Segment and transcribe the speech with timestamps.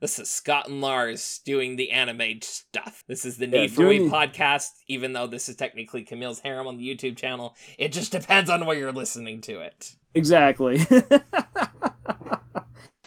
[0.00, 3.02] This is Scott and Lars doing the anime stuff.
[3.08, 6.66] This is the Yeah, Need for doing- podcast, even though this is technically Camille's Harem
[6.68, 7.56] on the YouTube channel.
[7.78, 9.96] It just depends on where you're listening to it.
[10.14, 10.80] Exactly.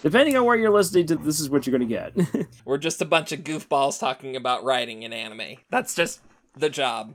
[0.02, 1.96] Depending on where you're listening to, this is what you're going to
[2.36, 2.48] get.
[2.66, 5.58] We're just a bunch of goofballs talking about writing in anime.
[5.70, 6.22] That's just
[6.58, 7.14] the job.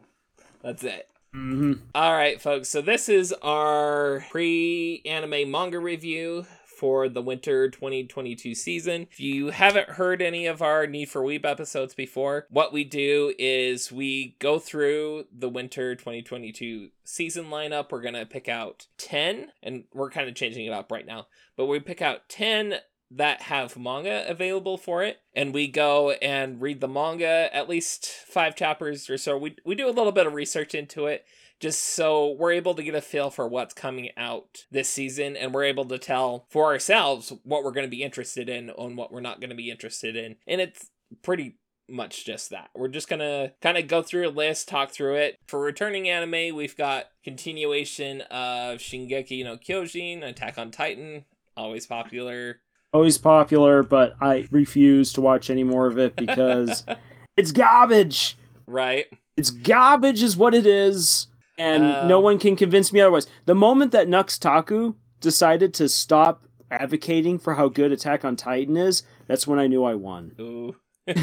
[0.62, 1.08] That's it.
[1.34, 2.68] hmm All right, folks.
[2.68, 6.46] So this is our pre-anime manga review
[6.76, 9.06] for the winter 2022 season.
[9.10, 13.32] If you haven't heard any of our Need for Weeb episodes before, what we do
[13.38, 17.90] is we go through the winter 2022 season lineup.
[17.90, 21.26] We're going to pick out 10 and we're kind of changing it up right now.
[21.56, 22.74] But we pick out 10
[23.10, 28.06] that have manga available for it and we go and read the manga at least
[28.06, 29.38] 5 chapters or so.
[29.38, 31.24] We we do a little bit of research into it
[31.60, 35.54] just so we're able to get a feel for what's coming out this season and
[35.54, 39.12] we're able to tell for ourselves what we're going to be interested in and what
[39.12, 40.36] we're not going to be interested in.
[40.46, 40.90] And it's
[41.22, 41.56] pretty
[41.88, 42.70] much just that.
[42.74, 45.36] We're just gonna kind of go through a list talk through it.
[45.46, 51.26] For returning anime we've got continuation of shingeki no kyojin attack on titan
[51.56, 52.60] always popular.
[52.92, 56.84] Always popular, but I refuse to watch any more of it because
[57.36, 58.36] it's garbage.
[58.66, 59.06] right.
[59.36, 61.26] It's garbage, is what it is,
[61.58, 63.26] and Um, no one can convince me otherwise.
[63.46, 68.76] The moment that Nux Taku decided to stop advocating for how good Attack on Titan
[68.76, 70.32] is, that's when I knew I won.
[70.40, 70.76] ooh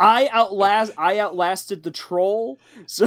[0.00, 2.58] I outlast I outlasted the troll.
[2.86, 3.06] So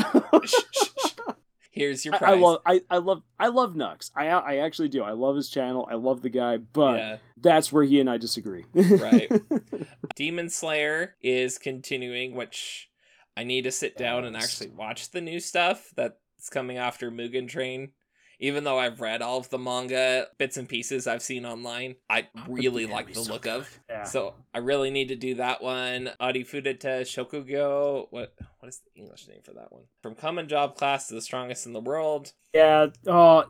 [1.71, 3.97] here's your I, I love I, I love I love Nux.
[4.15, 5.01] I I actually do.
[5.03, 5.87] I love his channel.
[5.89, 8.65] I love the guy, but yeah that's where he and I disagree.
[8.73, 9.29] Right.
[10.15, 12.89] Demon Slayer is continuing, which
[13.35, 17.47] I need to sit down and actually watch the new stuff that's coming after Mugen
[17.47, 17.91] Train.
[18.39, 22.27] Even though I've read all of the manga bits and pieces I've seen online, I
[22.47, 23.79] really like the look of.
[23.89, 24.03] Yeah.
[24.03, 26.09] So I really need to do that one.
[26.19, 28.07] Arifureta Shokugyo.
[28.09, 29.83] What what is the English name for that one?
[30.01, 32.33] From common job class to the strongest in the world.
[32.53, 32.87] Yeah.
[33.07, 33.45] Oh,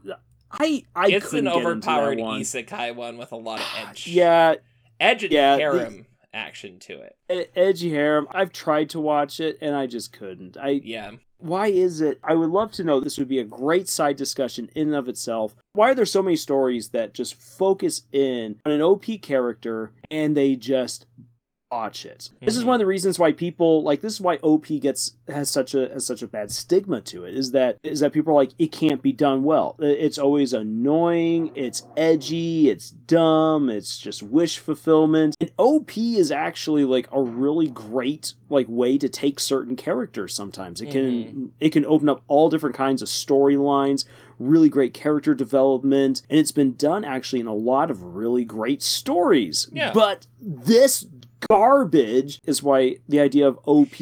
[0.51, 2.41] I I it's an couldn't get into that overpowered one.
[2.41, 4.07] isekai one with a lot of ah, edge.
[4.07, 4.55] Yeah,
[4.99, 7.51] Edge and yeah, the- harem action to it.
[7.55, 8.27] Edgy Harem.
[8.31, 10.57] I've tried to watch it and I just couldn't.
[10.57, 11.11] I Yeah.
[11.37, 12.19] why is it?
[12.23, 12.99] I would love to know.
[12.99, 15.55] This would be a great side discussion in and of itself.
[15.73, 20.35] Why are there so many stories that just focus in on an OP character and
[20.35, 21.05] they just
[21.73, 22.29] botch it?
[22.41, 25.49] This is one of the reasons why people like this is why OP gets has
[25.49, 27.35] such a has such a bad stigma to it.
[27.35, 29.75] Is that is that people are like it can't be done well.
[29.79, 31.51] It's always annoying.
[31.55, 32.69] It's edgy.
[32.69, 33.69] It's dumb.
[33.69, 35.35] It's just wish fulfillment.
[35.39, 40.35] And OP is actually like a really great like way to take certain characters.
[40.35, 41.45] Sometimes it can mm-hmm.
[41.59, 44.05] it can open up all different kinds of storylines
[44.39, 48.81] really great character development and it's been done actually in a lot of really great
[48.81, 49.91] stories Yeah.
[49.93, 51.05] but this
[51.49, 53.95] garbage is why the idea of op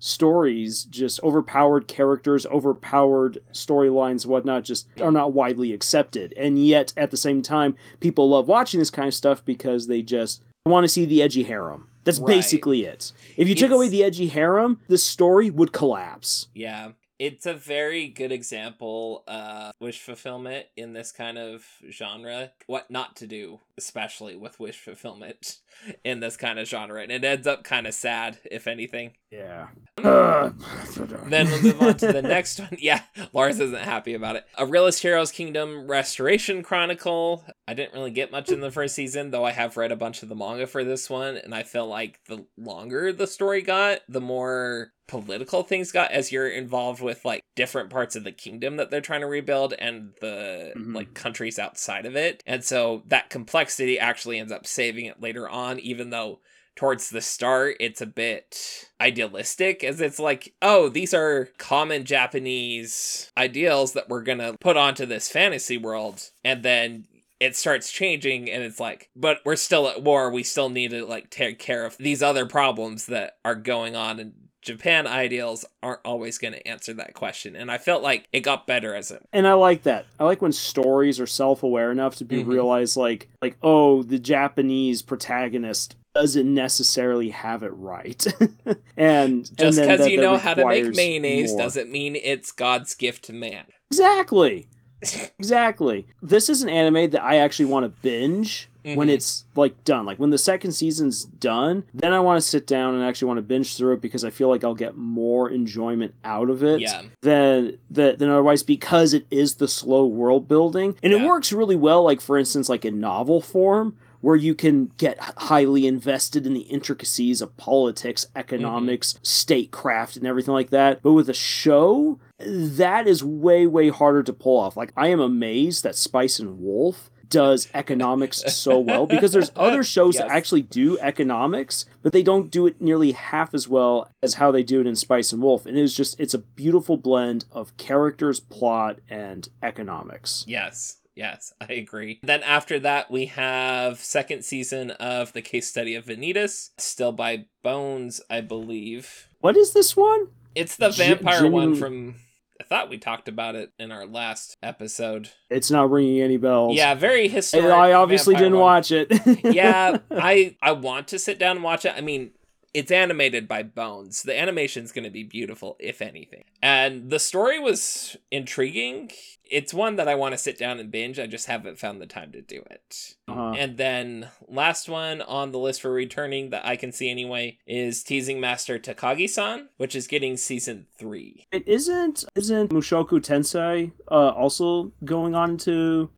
[0.00, 7.10] stories just overpowered characters overpowered storylines whatnot just are not widely accepted and yet at
[7.10, 10.88] the same time people love watching this kind of stuff because they just want to
[10.88, 12.28] see the edgy harem that's Right.
[12.36, 16.92] basically it if you took away the edgy harem the story would collapse Yeah.
[17.18, 22.52] It's a very good example of wish fulfillment in this kind of genre.
[22.68, 25.58] What not to do, especially with wish fulfillment
[26.04, 27.00] in this kind of genre.
[27.02, 29.12] And it ends up kind of sad, if anything.
[29.30, 32.68] yeah Then we'll move on to the next one.
[32.78, 33.02] Yeah,
[33.32, 34.44] Lars isn't happy about it.
[34.56, 37.44] A Realist Heroes Kingdom Restoration Chronicle.
[37.66, 40.22] I didn't really get much in the first season, though I have read a bunch
[40.22, 44.00] of the manga for this one, and I feel like the longer the story got,
[44.08, 48.76] the more political things got as you're involved with like different parts of the kingdom
[48.76, 50.94] that they're trying to rebuild and the Mhm.
[50.94, 52.42] like countries outside of it.
[52.46, 53.67] And so that complexity
[53.98, 56.40] actually ends up saving it later on, even though
[56.76, 63.32] towards the start it's a bit idealistic as it's like oh these are common japanese
[63.36, 67.04] ideals that we're gonna put onto this fantasy world and then
[67.40, 70.30] it starts changing and it's like but we're still at war.
[70.30, 74.18] We still need to like take care of these other problems that are going on
[74.18, 74.32] and
[74.68, 78.66] japan ideals aren't always going to answer that question and i felt like it got
[78.66, 80.06] better as it and I like that.
[80.20, 82.46] I like when stories are self-aware enough to be Mhm.
[82.48, 88.26] realized like like oh, the Japanese protagonist doesn't necessarily have it right.
[88.96, 91.60] and just because you know how to make mayonnaise more.
[91.62, 94.68] doesn't mean it's god's gift to man Exactly.
[95.38, 96.06] Exactly.
[96.20, 99.12] This is an anime that I actually want to binge when Mhm.
[99.12, 100.06] it's like done.
[100.06, 103.38] Like when the second season's done, then I want to sit down and actually want
[103.38, 106.80] to binge through it because I feel like I'll get more enjoyment out of it
[106.80, 111.22] yeah than than, than otherwise because it is the slow world building and Yeah.
[111.22, 112.02] it works really well.
[112.04, 113.94] Like for instance, like in novel form.
[114.20, 119.20] where you can get highly invested in the intricacies of politics, economics, mm-hmm.
[119.22, 121.00] statecraft, and everything like that.
[121.02, 124.76] But with a show, that is way, way harder to pull off.
[124.76, 129.82] Like, I am amazed that Spice and Wolf does economics so well because there's other
[129.82, 130.24] shows yes.
[130.24, 134.50] that actually do economics, but they don't do it nearly half as well as how
[134.50, 135.66] they do it in Spice and Wolf.
[135.66, 140.44] And it's just it's a beautiful blend of characters, plot, and economics.
[140.46, 140.96] Yes.
[141.14, 142.20] Yes, I agree.
[142.22, 147.46] Then after that, we have second season of the case study of Vanitas, still by
[147.64, 149.28] Bones, I believe.
[149.40, 150.28] What is this one?
[150.54, 152.14] It's the vampire J- one from
[152.60, 155.30] I thought we talked about it in our last episode.
[155.48, 156.76] It's not ringing any bells.
[156.76, 157.72] Yeah, very historic.
[157.72, 158.62] I obviously didn't one.
[158.62, 159.12] watch it.
[159.44, 161.94] yeah, I I want to sit down and watch it.
[161.96, 162.32] I mean,
[162.78, 164.22] it's animated by Bones.
[164.22, 166.44] The animation's going to be beautiful, if anything.
[166.62, 169.10] And the story was intriguing
[169.50, 171.18] it's one that I want to sit down and binge.
[171.18, 173.14] I just haven't found the time to do it.
[173.26, 173.54] Uh-huh.
[173.56, 178.02] And then last one on the list for returning that I can see anyway is
[178.02, 181.46] Teasing Master Takagi-san, which is getting season three.
[181.50, 186.10] It isn't isn't Mushoku Tensei uh, also going on to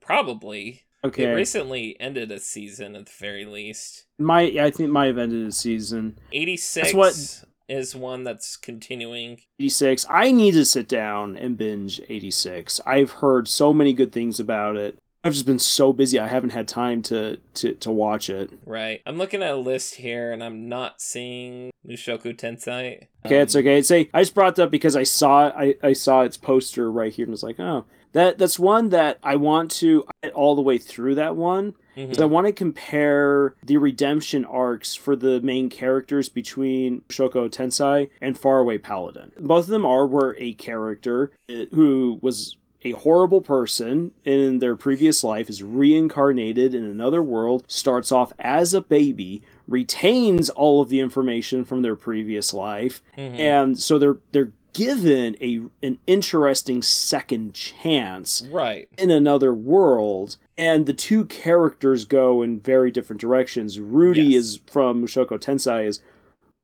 [0.00, 0.82] probably.
[1.04, 1.24] Okay.
[1.24, 4.03] It recently ended a season at the very least.
[4.18, 6.18] My I think might have ended a season.
[6.32, 6.94] Eighty six.
[6.94, 9.40] What is one that's continuing.
[9.58, 10.06] 86.
[10.10, 12.80] I need to sit down and binge 86.
[12.86, 14.98] I've heard so many good things about it.
[15.22, 18.50] I've just been so busy I haven't had time to to to watch it.
[18.66, 19.00] Right.
[19.06, 23.06] I'm looking at a list here and I'm not seeing Mushoku Tensei.
[23.24, 23.80] Okay, um, it's okay.
[23.80, 27.10] Say I just brought it up because I saw I, I saw its poster right
[27.10, 30.78] here and was like, oh, that that's one that I want to all the way
[30.78, 32.22] through that one because mm-hmm.
[32.22, 38.38] I want to compare the redemption arcs for the main characters between Shoko Tensei and
[38.38, 39.32] Faraway Paladin.
[39.38, 44.76] Both of them are where a character uh, who was a horrible person in their
[44.76, 50.90] previous life is reincarnated in another world, starts off as a baby, retains all of
[50.90, 53.40] the information from their previous life, mm-hmm.
[53.40, 58.88] and so they're they're given a an interesting second chance right.
[58.98, 63.80] in another world and the two characters go in very different directions.
[63.80, 64.44] Rudy yes.
[64.44, 66.00] is from mushoku tensei is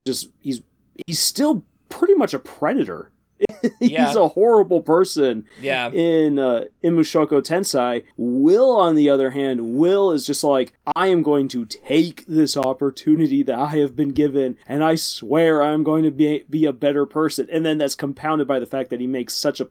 [0.05, 0.61] just he's
[1.07, 3.09] he's still pretty much a predator
[3.79, 4.13] he's yeah.
[4.15, 5.45] a horrible person.
[5.61, 5.89] Yeah.
[5.89, 11.07] In uh, in Mushoku Tensei, Will on the other hand, Will is just like I
[11.07, 15.83] am going to take this opportunity that I have been given, and I swear I'm
[15.83, 17.47] going to be be a better person.
[17.51, 19.69] And then that's compounded by the fact that he makes such a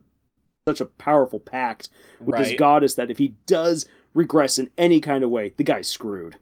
[0.69, 1.89] such a powerful pact
[2.21, 2.47] with right.
[2.47, 6.37] his goddess that if he does regress in any kind of way, the guy's screwed.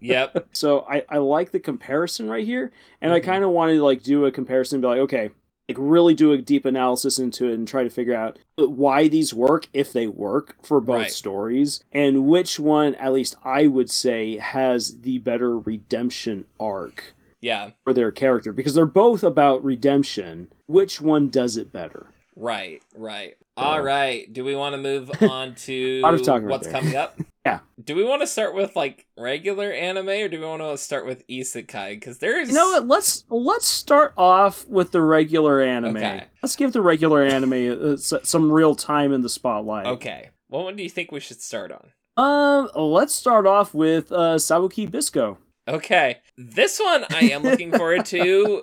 [0.00, 0.48] yep.
[0.52, 2.72] So I, I like the comparison right here.
[3.00, 3.16] And mm-hmm.
[3.16, 5.30] I kind of wanted to like do a comparison and be like, okay,
[5.68, 9.32] like really do a deep analysis into it and try to figure out why these
[9.32, 11.12] work if they work for both right.
[11.12, 17.70] stories and which one at least i would say has the better redemption arc yeah
[17.84, 22.06] for their character because they're both about redemption which one does it better
[22.36, 24.30] right right all right.
[24.32, 27.18] Do we want to move on to what's coming up?
[27.44, 27.60] yeah.
[27.82, 31.06] Do we want to start with like regular anime, or do we want to start
[31.06, 31.90] with isekai?
[31.90, 32.86] Because there's you know what?
[32.86, 35.96] Let's let's start off with the regular anime.
[35.96, 36.24] Okay.
[36.42, 39.86] Let's give the regular anime uh, some real time in the spotlight.
[39.86, 40.30] Okay.
[40.48, 41.90] What one do you think we should start on?
[42.16, 45.38] Um, let's start off with uh, Sabikui Bisco.
[45.66, 46.18] Okay.
[46.36, 48.62] This one I am looking forward to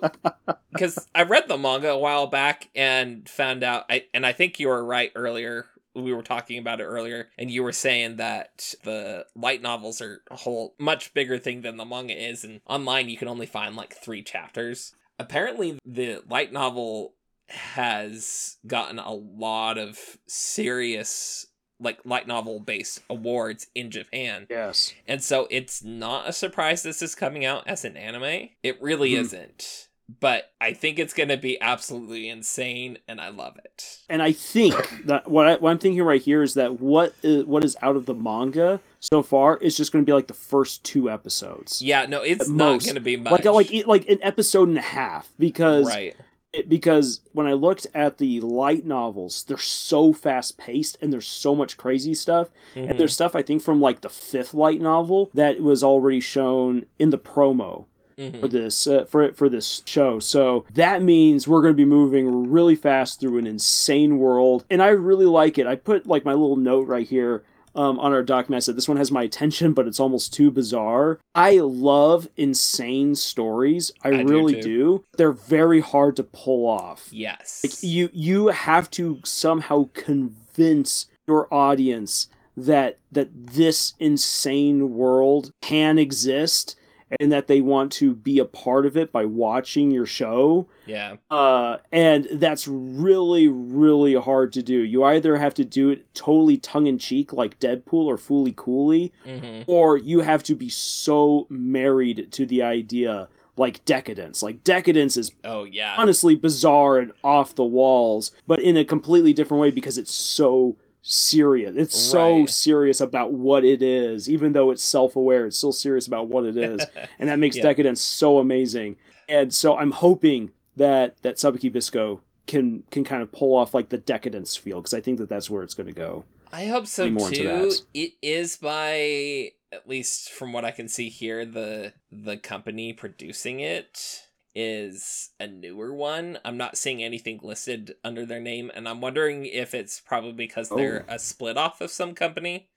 [0.72, 4.60] because I read the manga a while back and found out I and I think
[4.60, 5.66] you were right earlier.
[5.94, 10.22] We were talking about it earlier, and you were saying that the light novels are
[10.30, 13.76] a whole much bigger thing than the manga is, and online you can only find
[13.76, 14.94] like three chapters.
[15.18, 17.14] Apparently, the light novel
[17.48, 21.46] has gotten a lot of serious
[21.82, 24.46] like light novel based awards in Japan.
[24.48, 24.94] Yes.
[25.06, 28.50] And so it's not a surprise this is coming out as an anime.
[28.62, 29.22] It really mm-hmm.
[29.22, 29.88] isn't.
[30.20, 33.98] But I think it's going to be absolutely insane, and I love it.
[34.08, 34.74] And I think
[35.06, 37.96] that what, I, what I'm thinking right here is that what is, what is out
[37.96, 41.80] of the manga so far is just going to be like the first two episodes.
[41.80, 43.32] Yeah, no, it's not going to be much.
[43.32, 46.14] Like like like an episode and a half because right
[46.52, 51.26] it, because when I looked at the light novels, they're so fast paced and there's
[51.26, 52.48] so much crazy stuff.
[52.74, 52.90] Mm-hmm.
[52.90, 56.86] And there's stuff I think from like the fifth light novel that was already shown
[56.98, 57.86] in the promo.
[58.18, 58.40] Mm-hmm.
[58.40, 62.50] For this uh, for for this show, so that means we're going to be moving
[62.50, 65.66] really fast through an insane world, and I really like it.
[65.66, 67.42] I put like my little note right here
[67.74, 68.62] um, on our document.
[68.62, 71.18] I said this one has my attention, but it's almost too bizarre.
[71.34, 73.92] I love insane stories.
[74.02, 77.08] I, I really do, do, They're very hard to pull off.
[77.10, 85.52] Yes, like you you have to somehow convince your audience that that this insane world
[85.60, 86.76] can exist
[87.20, 90.68] and that they want to be a part of it by watching your show.
[90.86, 91.16] Yeah.
[91.30, 94.78] Uh, and that's really, really hard to do.
[94.82, 99.12] You either have to do it totally tongue in cheek, like Deadpool or Fooly Cooly,
[99.24, 104.42] hmm or you have to be so married to the idea, like Deca-Dence.
[104.42, 105.94] Like Deca-Dence is Oh yeah.
[105.98, 110.76] honestly bizarre and off the walls, but in a completely different way because it's so
[111.02, 111.74] serious.
[111.76, 115.46] It's so serious about what it is, even though it's self-aware.
[115.46, 116.80] It's still serious about what it is,
[117.18, 117.64] and that makes Yeah.
[117.64, 118.96] Deca-Dence so amazing.
[119.28, 123.90] And so I'm hoping that that Sabikui Bisco can can kind of pull off like
[123.90, 126.24] the Deca-Dence feel because I think that that's where it's going to go.
[126.52, 127.72] I hope so Be more into too.
[127.94, 133.60] It is by at least from what I can see here, the the company producing
[133.60, 134.22] it
[134.54, 136.38] is a newer one.
[136.44, 140.68] I'm not seeing anything listed under their name, and I'm wondering if it's probably because
[140.68, 141.14] they're Oh.
[141.14, 142.68] a split off of some company,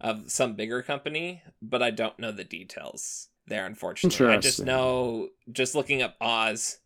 [0.00, 4.26] of some bigger company, but I don't know the details there, unfortunately.
[4.26, 6.78] I just know just looking up Oz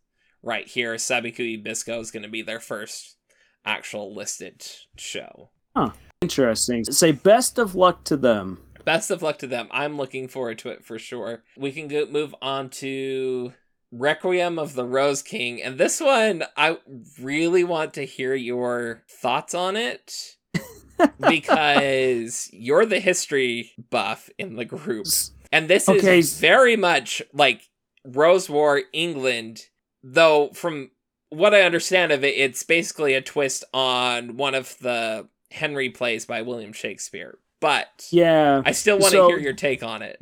[0.43, 3.17] right here, Sabikui Bisco is gonna be their first
[3.65, 4.65] actual listed
[4.97, 5.49] show.
[5.75, 5.91] Huh.
[6.21, 6.83] Interesting.
[6.85, 8.63] Say best of luck to them.
[8.85, 9.67] best of luck to them.
[9.69, 11.43] I'm looking forward to it for sure.
[11.57, 13.53] We can go move on to
[13.91, 16.77] Requiem of the Rose King, and this one I
[17.21, 20.35] really want to hear your thoughts on it
[21.27, 25.07] because you're the history buff in the group,
[25.51, 26.19] and this Okay.
[26.19, 27.61] is very much like
[28.05, 29.61] Rose War England,
[30.03, 30.91] though from
[31.29, 36.25] what I understand of it, it's basically a twist on one of the Henry plays
[36.25, 37.37] by William Shakespeare.
[37.59, 38.61] But Yeah.
[38.65, 40.21] I still want to So- hear your take on it.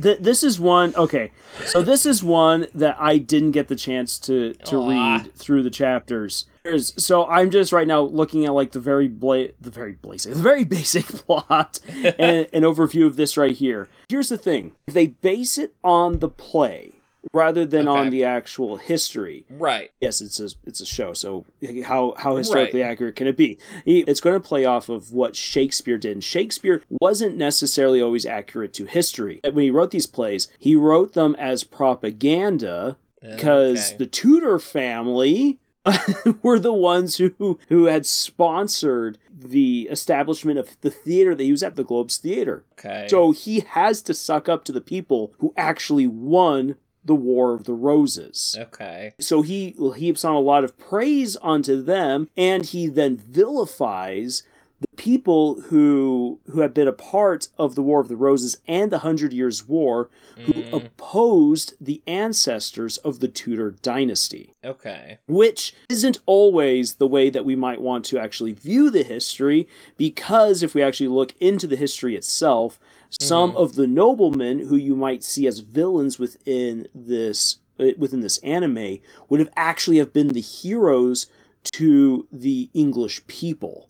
[0.00, 1.30] Th- this is one okay
[1.66, 4.88] so this is one that i didn't get the chance to to Aw.
[4.88, 9.06] read through the chapters There's, so i'm just right now looking at like the very
[9.06, 13.88] bla- the very basic the very basic plot and an overview of this right here
[14.08, 16.94] here's the thing if they base it on the play
[17.32, 19.90] rather than on the actual history Right.
[20.00, 21.44] yes it's a it's a show so
[21.84, 25.98] how how historically accurate can it be it's going to play off of what shakespeare
[25.98, 30.76] did and shakespeare wasn't necessarily always accurate to history when he wrote these plays he
[30.76, 33.96] wrote them as propaganda because Okay.
[33.98, 35.58] the tudor family
[36.42, 41.62] were the ones who who had sponsored the establishment of the theater that he was
[41.62, 43.06] at the globes theater Okay.
[43.08, 47.64] so he has to suck up to the people who actually won the war of
[47.64, 49.12] the roses okay.
[49.20, 54.42] so he heaps on a lot of praise onto them and he then vilifies
[54.80, 58.90] the people who who have been a part of the war of the roses and
[58.90, 60.08] the hundred years war
[60.46, 65.18] who Mm, opposed the ancestors of the tudor dynasty okay.
[65.28, 70.62] which isn't always the way that we might want to actually view the history because
[70.64, 72.80] if we actually look into the history itself
[73.20, 73.56] some Mhm.
[73.56, 78.98] of the noblemen who you might see as villains within this uh, within this anime
[79.28, 81.26] would have actually have been the heroes
[81.72, 83.88] to the english people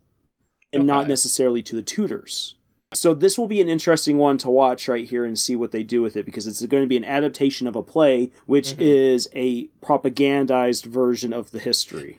[0.72, 2.54] and not necessarily to the Tudors
[2.94, 5.82] so this will be an interesting one to watch right here and see what they
[5.82, 8.80] do with it because it's going to be an adaptation of a play which Mhm.
[8.80, 12.16] is a propagandized version of the history.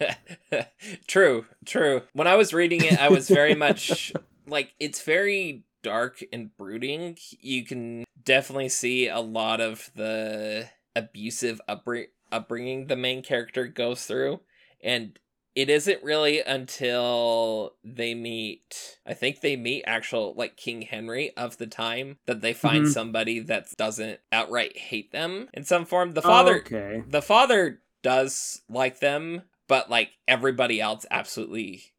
[1.07, 2.01] true, true.
[2.13, 4.11] When I was reading it, I was very much
[4.47, 7.15] like it's very dark and brooding.
[7.39, 14.05] You can definitely see a lot of the abusive upbr- upbringing the main character goes
[14.05, 14.39] through,
[14.81, 15.19] and
[15.53, 21.57] it isn't really until they meet I think they meet actual like King Henry of
[21.57, 22.91] the time that they find Mhm.
[22.93, 26.13] somebody that doesn't outright hate them in some form.
[26.13, 27.03] The father Okay.
[27.07, 31.93] the father does like them, but like everybody else absolutely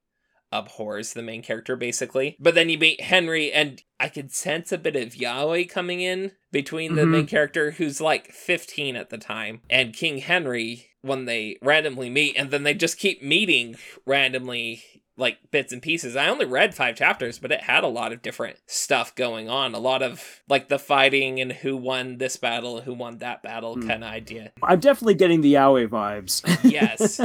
[0.52, 2.36] abhors the main character basically.
[2.38, 6.32] But then you meet Henry and I could sense a bit of Yaoi coming in
[6.52, 7.10] between the Mhm.
[7.10, 12.36] main character who's like 15 at the time and King Henry when they randomly meet
[12.36, 13.76] and then they just keep meeting
[14.06, 14.82] randomly
[15.18, 16.14] like bits and pieces.
[16.16, 19.75] I only read 5 chapters, but it had a lot of different stuff going on.
[19.75, 23.75] A lot of like the fighting and who won this battle, who won that battle
[23.75, 23.88] Hmm.
[23.88, 24.52] kind of idea.
[24.62, 26.42] I'm definitely getting the Yaoi vibes.
[26.70, 27.20] Yes.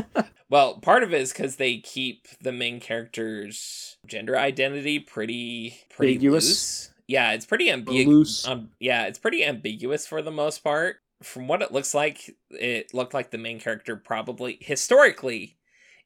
[0.50, 6.14] Well, part of it is because they keep the main character's gender identity pretty pretty
[6.14, 6.48] Ambiguous?
[6.48, 6.88] loose.
[7.08, 8.48] Yeah, it's pretty ambiguous.
[8.48, 10.98] Um, yeah, it's pretty ambiguous for the most part.
[11.24, 15.58] From what it looks like, it looked like the main character probably historically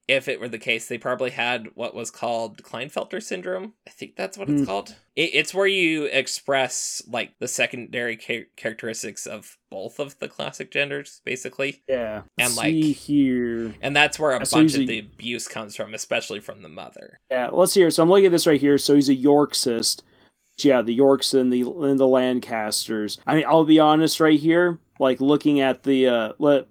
[0.08, 3.74] if it were the case, they probably had what was called Klinefelter syndrome.
[3.88, 4.66] I think that's what it's Mm.
[4.68, 4.96] called.
[5.16, 10.70] It, it's where you express like the secondary cha- characteristics of both of the classic
[10.70, 11.82] genders, basically.
[11.88, 12.22] Yeah.
[12.38, 13.74] And, See like- here.
[13.82, 16.70] And that's where a so bunch he's of the abuse comes from, especially from the
[16.70, 17.20] mother.
[17.32, 17.90] Yeah, let's see here.
[17.90, 18.78] So I'm looking at this right here.
[18.78, 20.04] So he's a Yorkist.
[20.60, 23.18] Yeah, the Yorks and the and the Lancasters.
[23.28, 24.80] I mean, I'll be honest right here.
[25.00, 26.66] Like looking at the uh, le-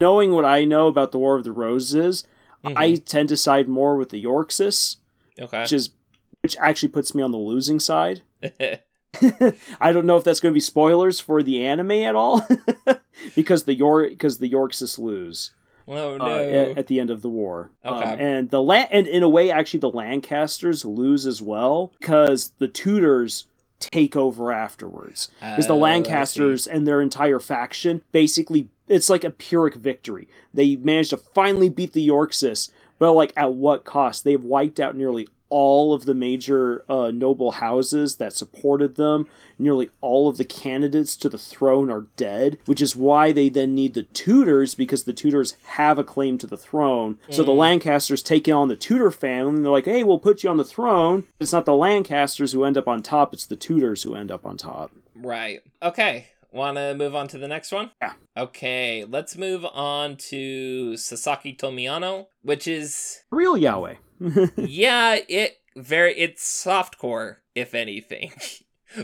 [0.00, 2.24] knowing what I know about the War of the Roses,
[2.76, 4.96] I tend to side more with the Yorkists,
[5.38, 5.44] Mhm.
[5.44, 5.60] okay.
[5.62, 5.90] which is
[6.42, 8.22] which actually puts me on the losing side.
[9.80, 12.46] I don't know if that's going to be spoilers for the anime at all,
[13.34, 15.50] because the York because the Yorkists lose
[15.88, 16.24] oh no.
[16.24, 17.70] uh, at, at the end of the war.
[17.84, 22.52] Um, and the Lan- and in a way, actually, the Lancasters lose as well because
[22.58, 23.46] the Tudors
[23.80, 25.30] take over afterwards.
[25.40, 25.78] Because the Oh.
[25.78, 30.28] Lancasters and their entire faction basically, it's like a Pyrrhic victory.
[30.54, 34.24] They managed to finally beat the Yorkists, but like at what cost?
[34.24, 39.26] They've wiped out nearly all of the major uh, noble houses that supported them.
[39.58, 43.74] Nearly all of the candidates to the throne are dead, which is why they then
[43.74, 47.18] need the Tudors because the Tudors have a claim to the throne.
[47.30, 47.56] So the Mm.
[47.56, 50.64] Lancasters take on the Tudor family and they're like, hey, we'll put you on the
[50.64, 51.24] throne.
[51.40, 54.44] It's not the Lancasters who end up on top, it's the Tudors who end up
[54.44, 54.90] on top.
[55.16, 55.62] Right.
[55.82, 56.26] Okay.
[56.50, 57.90] Want to move on to the next one?
[58.00, 58.14] Yeah.
[58.36, 63.98] Okay, let's move on to Sasaki to Miyano, which is Real Yaoi.
[64.56, 68.32] yeah, it very it's softcore if anything.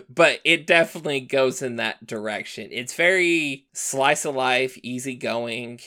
[0.09, 2.71] But it definitely goes in that direction.
[2.73, 5.81] It's very slice of life, easygoing.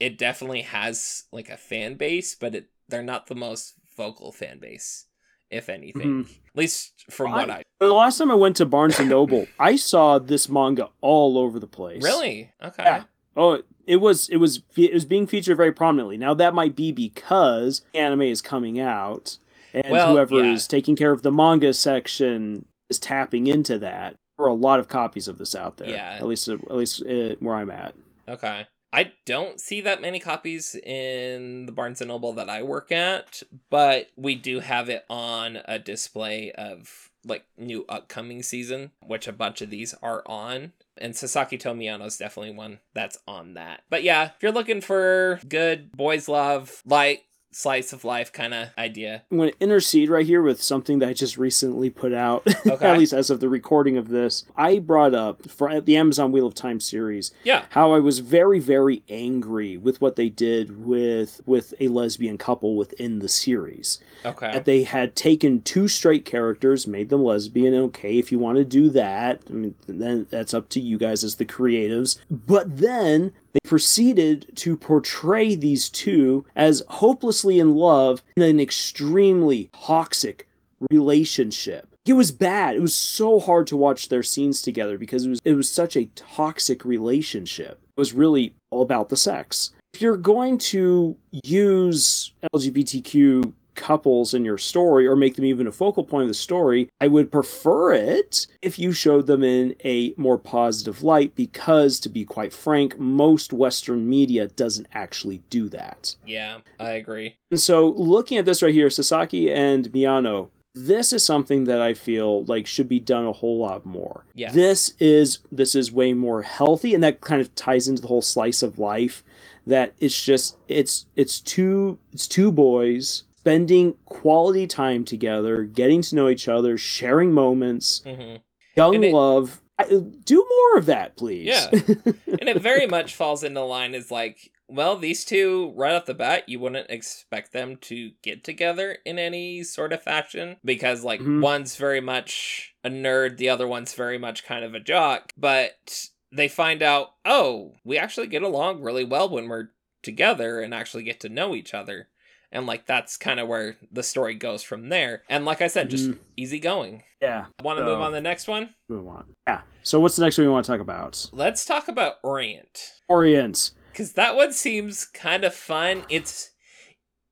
[0.00, 4.58] It definitely has like a fan base, but it they're not the most vocal fan
[4.58, 5.06] base,
[5.50, 6.26] if anything.
[6.28, 9.76] At least from what I, the last time I went to Barnes and Noble, I
[9.76, 12.02] saw this manga all over the place.
[12.02, 12.82] really okay.
[12.84, 13.02] Yeah.
[13.36, 16.16] Oh, it was it was it was being featured very prominently.
[16.16, 19.38] Now that might be because anime is coming out,
[19.72, 20.52] and Well, whoever yeah.
[20.52, 24.16] is taking care of the manga section is tapping into that.
[24.36, 25.90] There are a lot of copies of this out there.
[25.90, 26.14] Yeah.
[26.14, 27.94] At least at least uh, where I'm at.
[28.28, 28.66] Okay.
[28.92, 33.42] I don't see that many copies in the Barnes and Noble that I work at,
[33.70, 39.32] but we do have it on a display of like new upcoming season, which a
[39.32, 40.72] bunch of these are on.
[40.96, 43.82] And Sasaki to Miyano is definitely one that's on that.
[43.90, 47.20] But yeah, if you're looking for good boys love, light
[47.52, 49.22] slice of life kind of idea.
[49.30, 52.86] I'm going to intercede right here with something that I just recently put out, Okay.
[52.86, 54.44] at least as of the recording of this.
[54.56, 57.64] I brought up for the Amazon Wheel of Time series Yeah.
[57.70, 62.76] how I was very, very angry with what they did with with a lesbian couple
[62.76, 63.98] within the series.
[64.24, 64.52] Okay.
[64.52, 67.74] That they had taken two straight characters, made them lesbian.
[67.74, 71.24] Okay, if you want to do that, I mean, then that's up to you guys
[71.24, 72.18] as the creatives.
[72.30, 79.70] But then they proceeded to portray these two as hopelessly in love in an extremely
[79.72, 80.48] toxic
[80.90, 81.86] relationship.
[82.06, 82.76] It was bad.
[82.76, 85.96] It was so hard to watch their scenes together because it was it was such
[85.96, 87.78] a toxic relationship.
[87.96, 89.70] It was really all about the sex.
[89.92, 95.72] If you're going to use LGBTQ couples in your story or make them even a
[95.72, 100.14] focal point of the story, I would prefer it if you showed them in a
[100.16, 106.16] more positive light because to be quite frank, most western media doesn't actually do that.
[106.26, 107.36] yeah, I agree.
[107.50, 111.94] And so, looking at this right here, Sasaki and Miyano, this is something that I
[111.94, 114.24] feel like should be done a whole lot more.
[114.34, 114.54] Yes.
[114.54, 118.22] This is this is way more healthy, and that kind of ties into the whole
[118.22, 119.24] slice of life.
[119.66, 126.14] That it's just it's it's two it's two boys spending quality time together, getting to
[126.14, 128.36] know each other, sharing moments, hmm
[128.76, 129.60] young it- love.
[129.78, 129.84] I,
[130.24, 131.46] do more of that, please.
[131.46, 131.70] Yeah.
[131.72, 136.12] and it very much falls into line as like well these two right off the
[136.14, 141.20] bat you wouldn't expect them to get together in any sort of fashion because like
[141.20, 141.40] Mhm.
[141.40, 146.06] one's very much a nerd the other one's very much kind of a jock but
[146.30, 149.70] they find out oh we actually get along really well when we're
[150.02, 152.08] together and actually get to know each other
[152.52, 155.88] and like that's kind of where the story goes from there and like i said
[155.90, 156.18] just Mhm.
[156.36, 157.46] easy going yeah.
[157.62, 159.24] want to move on to the next one Move on.
[159.46, 159.60] Yeah.
[159.82, 161.28] So what's the next one we want to talk about?
[161.32, 163.72] let's talk about orient Orient.
[163.92, 166.04] because that one seems kind of fun.
[166.08, 166.50] It's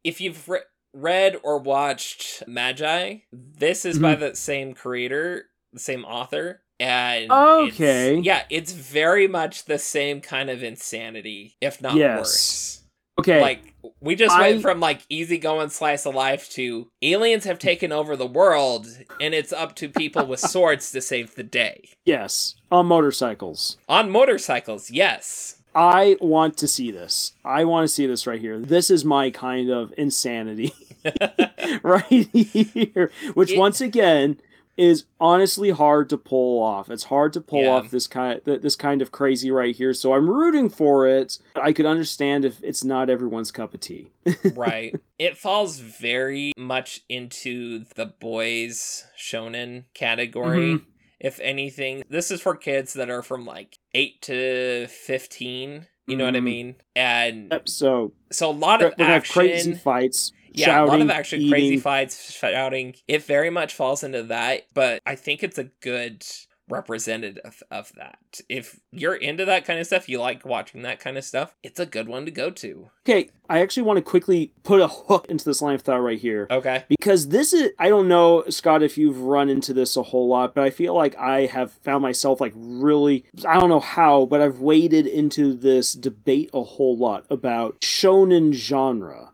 [0.04, 0.60] if you've re-
[0.94, 6.62] read or watched Magi, this is by the same creator, the same author.
[6.80, 8.16] And it's- Okay.
[8.18, 12.18] yeah, it's very much the same kind of insanity, if not Yes.
[12.18, 12.84] worse.
[13.18, 13.40] Okay.
[13.40, 17.90] Like we just I- went from like easygoing slice of life to aliens have taken
[17.92, 18.86] over the world,
[19.20, 22.54] and it's up to people with swords to save the day yes.
[22.70, 23.76] On motorcycles.
[23.88, 24.90] on motorcycles.
[24.90, 27.32] Yes, I want to see this.
[27.44, 28.58] I want to see this right here.
[28.58, 30.72] This is my kind of insanity
[31.82, 34.38] right here, which It- once again
[34.78, 36.88] is honestly hard to pull off.
[36.88, 37.70] It's hard to pull Yeah.
[37.72, 39.92] off this kind th- this kind of crazy right here.
[39.92, 41.38] So I'm rooting for it.
[41.56, 44.12] I could understand if it's not everyone's cup of tea.
[44.54, 44.94] right.
[45.18, 50.74] It falls very much into the boys shonen category.
[50.74, 50.84] Mhm.
[51.20, 55.88] If anything, this is for kids that are from like 8 to 15.
[56.06, 56.44] You know what I Mhm.
[56.44, 56.74] mean?
[56.94, 60.32] And Yep, so so a lot of have crazy fights.
[60.58, 62.94] Yeah, a lot of shouting, action, crazy fights, shouting.
[63.06, 66.24] It very much falls into that, but I think it's a good
[66.68, 68.18] representative of that.
[68.48, 71.80] If you're into that kind of stuff, you like watching that kind of stuff, it's
[71.80, 72.90] a good one to go to.
[73.08, 76.18] Okay, I actually want to quickly put a hook into this line of thought right
[76.18, 76.46] here.
[76.50, 76.84] Okay.
[76.88, 80.54] because this is i don't know scott if you've run into this a whole lot
[80.54, 84.40] but i feel like i have found myself like really i don't know how but
[84.40, 89.30] i've waded into this debate a whole lot about shonen genre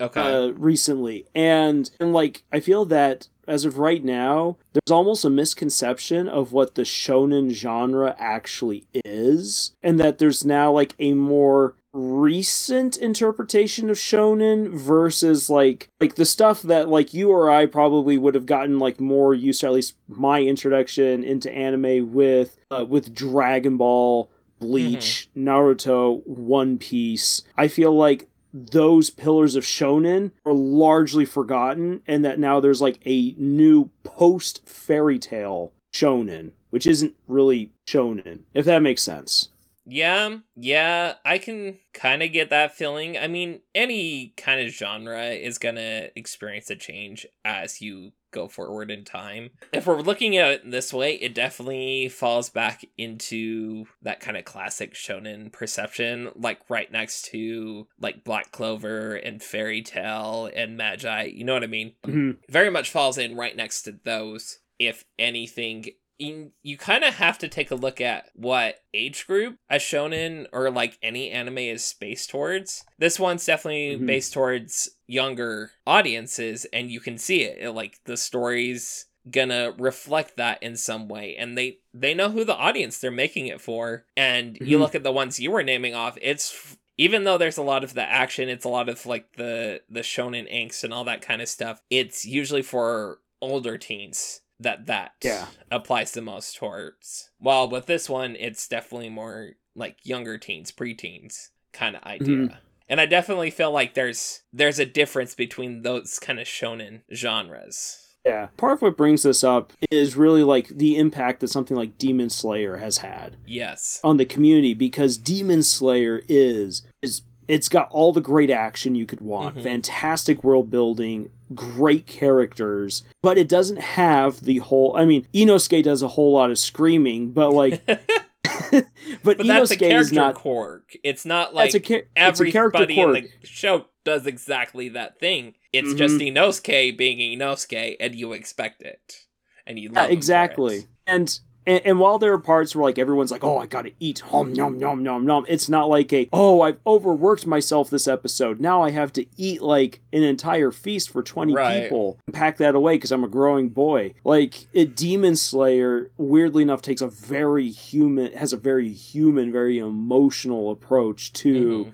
[0.00, 0.20] Okay.
[0.20, 5.30] uh, recently and and like i feel that as of right now there's almost a
[5.30, 11.76] misconception of what the shonen genre actually is and that there's now like a more
[11.96, 18.18] recent interpretation of shonen versus like like the stuff that like you or I probably
[18.18, 22.84] would have gotten like more used to at least my introduction into anime with uh,
[22.86, 27.42] with Dragon Ball Bleach, Naruto, One Piece.
[27.56, 32.98] I feel like those pillars of shonen are largely forgotten and that now there's like
[33.04, 39.48] a new post Fairy Tail shonen which isn't really shonen if that makes sense
[39.88, 43.16] Yeah, yeah, I can kind of get that feeling.
[43.16, 48.90] I mean, any kind of genre is to experience a change as you go forward
[48.90, 49.50] in time.
[49.72, 54.44] If we're looking at it this way, it definitely falls back into that kind of
[54.44, 61.24] classic shonen perception, like right next to like Black Clover and Fairy Tail and Magi.
[61.24, 61.94] You know what I mean?
[62.04, 62.52] Mm-hmm.
[62.52, 64.58] very much falls in right next to those.
[64.78, 65.86] If anything,
[66.18, 70.46] in, you kind of have to take a look at what age group a shonen
[70.52, 72.84] or like any anime is spaced towards.
[72.98, 74.06] This one's definitely Mhm.
[74.06, 77.58] based towards younger audiences, and you can see it.
[77.60, 77.70] it.
[77.70, 82.54] Like the stories gonna reflect that in some way and they they know who the
[82.54, 84.80] audience they're making it for and you Mhm.
[84.80, 87.94] look at the ones you were naming off it's even though there's a lot of
[87.94, 91.42] the action it's a lot of like the the shonen angst and all that kind
[91.42, 95.46] of stuff it's usually for older teens that that Yeah.
[95.70, 101.48] applies the most towards while with this one it's definitely more like younger teens preteens
[101.72, 106.40] kind of idea and i definitely feel like there's there's a difference between those kind
[106.40, 108.48] of shonen genres Yeah.
[108.56, 112.28] Part of what brings this up is really like the impact that something like Demon
[112.28, 118.12] Slayer has had yes on the community because Demon Slayer is is it's got all
[118.12, 119.62] the great action you could want, Mhm.
[119.62, 126.02] fantastic world building, great characters, but it doesn't have the whole I mean, Inosuke does
[126.02, 128.86] a whole lot of screaming, but like but,
[129.22, 132.84] but that's a Inosuke is character not quirk it's not like that's a, a character
[132.84, 133.14] in quirk.
[133.14, 136.36] the show does exactly that thing it's just Mm-hmm.
[136.36, 139.26] inosuke being inosuke and you expect it
[139.66, 140.86] and you love Yeah, exactly.
[141.06, 144.20] And, and and while there are parts where like everyone's like, "Oh, I gotta eat,"
[144.20, 145.44] hom nom nom nom nom.
[145.48, 148.60] It's not like a, "Oh, I've overworked myself this episode.
[148.60, 151.82] Now I have to eat like an entire feast for twenty Right.
[151.84, 156.62] people and pack that away because I'm a growing boy." Like a Demon Slayer, weirdly
[156.62, 161.92] enough, takes a very human, has a very human, very emotional approach to Mhm.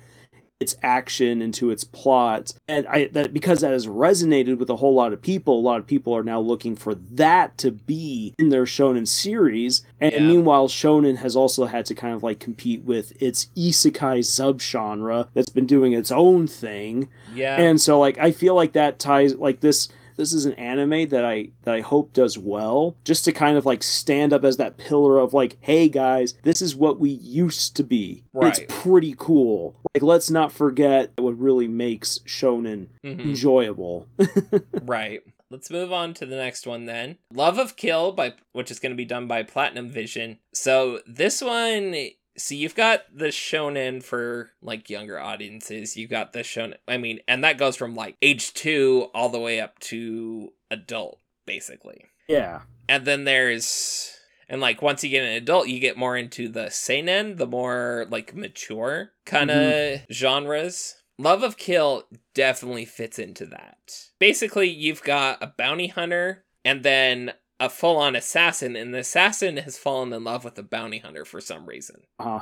[0.62, 2.52] Its action and to its plot.
[2.68, 5.78] And i that because that has resonated with a whole lot of people a lot
[5.80, 9.82] of people are now looking for that to be in their shonen series.
[10.00, 10.20] And Yeah.
[10.32, 15.50] meanwhile shonen has also had to kind of like compete with its isekai subgenre that's
[15.50, 17.08] been doing its own thing.
[17.34, 17.56] Yeah.
[17.60, 21.24] And so like i feel like that ties like this this is an anime that
[21.24, 24.76] i that i hope does well just to kind of like stand up as that
[24.78, 28.22] pillar of like hey guys this is what we used to be.
[28.32, 28.58] Right.
[28.58, 29.76] it's pretty cool.
[29.94, 33.20] Like let's not forget what really makes shonen Mhm.
[33.20, 34.06] enjoyable.
[34.82, 35.20] Right.
[35.50, 37.18] Let's move on to the next one then.
[37.32, 40.38] Love of kill by which is going to be done by platinum vision.
[40.54, 41.94] So this one
[42.36, 45.96] so you've got the shonen for like younger audiences.
[45.96, 49.38] You've got the shonen i mean and that goes from like age two all the
[49.38, 52.04] way up to adult basically.
[52.28, 52.62] Yeah.
[52.88, 54.16] And then there's
[54.48, 58.06] and like once you get an adult you get more into the seinen the more
[58.10, 60.12] like mature kind of mm-hmm.
[60.12, 60.96] genres.
[61.18, 63.78] Love of kill definitely fits into that.
[64.18, 69.78] Basically you've got a bounty hunter and then a full-on assassin and the assassin has
[69.78, 72.40] fallen in love with the bounty hunter for some reason uh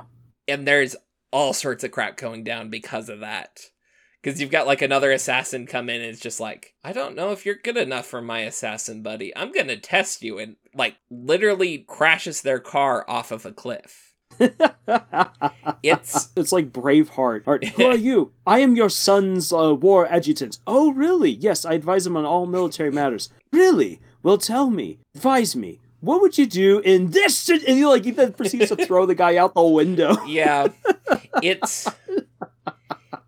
[0.48, 0.96] and there's
[1.33, 3.61] all sorts of crap going down because of that.
[4.22, 7.33] Because you've got like another assassin come in and it's just like, I don't know
[7.33, 9.35] if you're good enough for my assassin buddy.
[9.35, 14.14] I'm gonna test you and like literally crashes their car off of a cliff.
[15.83, 17.64] It's it's like Braveheart.
[17.68, 18.33] Who are you?
[18.46, 20.59] I am your son's uh, war adjutant.
[20.66, 21.30] Oh, really?
[21.30, 23.30] Yes, I advise him on all military matters.
[23.52, 24.00] Really?
[24.22, 24.98] Well, tell me.
[25.14, 25.80] Advise me.
[26.00, 27.37] What would you do in this?
[27.37, 30.16] sit-" And you like he then proceeds to throw the guy out the window.
[30.26, 30.68] yeah.
[31.42, 31.87] It's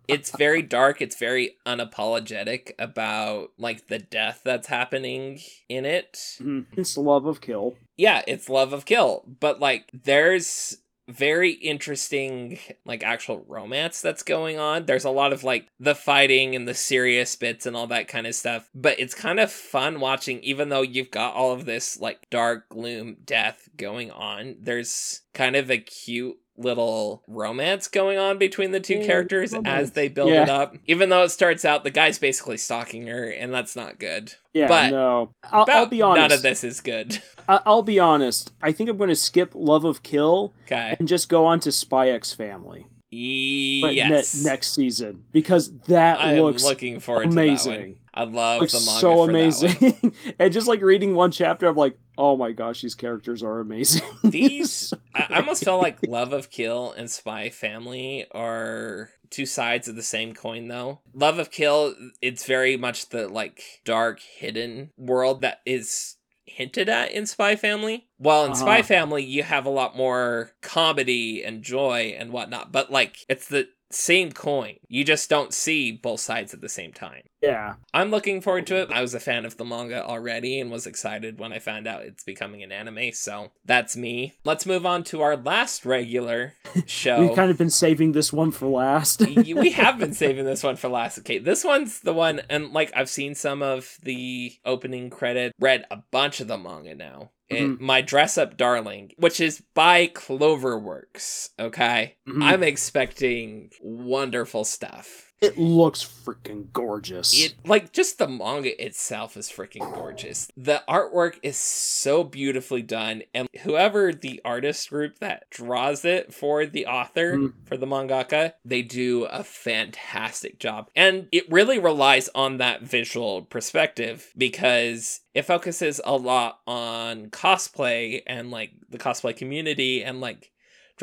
[0.07, 6.13] it's very dark, it's very unapologetic about like the death that's happening in it.
[6.39, 6.65] Mhm.
[6.75, 7.75] It's love of kill.
[7.97, 14.57] yeah, it's love of kill, but like there's very interesting like actual romance that's going
[14.57, 14.85] on.
[14.85, 18.27] There's a lot of like the fighting and the serious bits and all that kind
[18.27, 21.99] of stuff, but it's kind of fun watching even though you've got all of this
[21.99, 24.55] like dark gloom death going on.
[24.59, 29.91] There's kind of a cute little romance going on between the two Yeah, characters as
[29.91, 30.43] they build Yeah.
[30.43, 30.75] it up.
[30.85, 34.35] Even though it starts out the guy's basically stalking her and that's not good.
[34.53, 35.31] Yeah, But no.
[35.51, 36.21] I'll, I'll be honest.
[36.29, 37.21] None of this is good.
[37.49, 38.51] I- I'll be honest.
[38.61, 40.95] I think I'm going to skip Love of Kill Okay.
[40.99, 42.85] and just go on to Spy X Family.
[43.09, 44.43] But ne- Yes.
[44.43, 47.43] next season because that I am looks looking forward to that one.
[47.49, 47.95] amazing.
[48.15, 49.29] I love Looks the manga so for that one.
[49.29, 50.13] amazing.
[50.39, 54.03] and just like reading one chapter, I'm like, oh my gosh, these characters are amazing.
[54.23, 59.87] These I I almost felt like Love of Kill and Spy Family are two sides
[59.87, 60.99] of the same coin though.
[61.13, 67.11] Love of Kill it's very much the like dark hidden world that is hinted at
[67.11, 68.07] in Spy Family.
[68.17, 68.83] While in Spy Uh-huh.
[68.87, 73.67] Family you have a lot more comedy and joy and whatnot, but like it's the
[73.93, 74.75] same coin.
[74.87, 77.21] You just don't see both sides at the same time.
[77.41, 77.75] yeah.
[77.93, 78.91] I'm looking forward to it.
[78.91, 82.03] I was a fan of the manga already and was excited when I found out
[82.03, 84.33] it's becoming an anime, so that's me.
[84.43, 86.53] Let's move on to our last regular
[86.85, 87.21] show.
[87.21, 89.21] We've kind of been saving this one for last.
[89.21, 91.19] We have been saving this one for last.
[91.19, 95.85] Okay, this one's the one, and like I've seen some of the opening credit, read
[95.91, 97.31] a bunch of the manga now.
[97.49, 101.49] And my dress up darling, which is by Cloverworks.
[101.59, 102.43] Okay, Mhm.
[102.43, 105.32] I'm expecting wonderful stuff.
[105.43, 107.33] It looks freaking gorgeous.
[107.37, 110.49] It like just the manga itself is freaking gorgeous.
[110.55, 116.65] The artwork is so beautifully done, and whoever the artist group that draws it for
[116.65, 117.53] the author Mm.
[117.65, 123.41] for the mangaka, they do a fantastic job, and it really relies on that visual
[123.41, 130.51] perspective because it focuses a lot on cosplay and like the cosplay community and like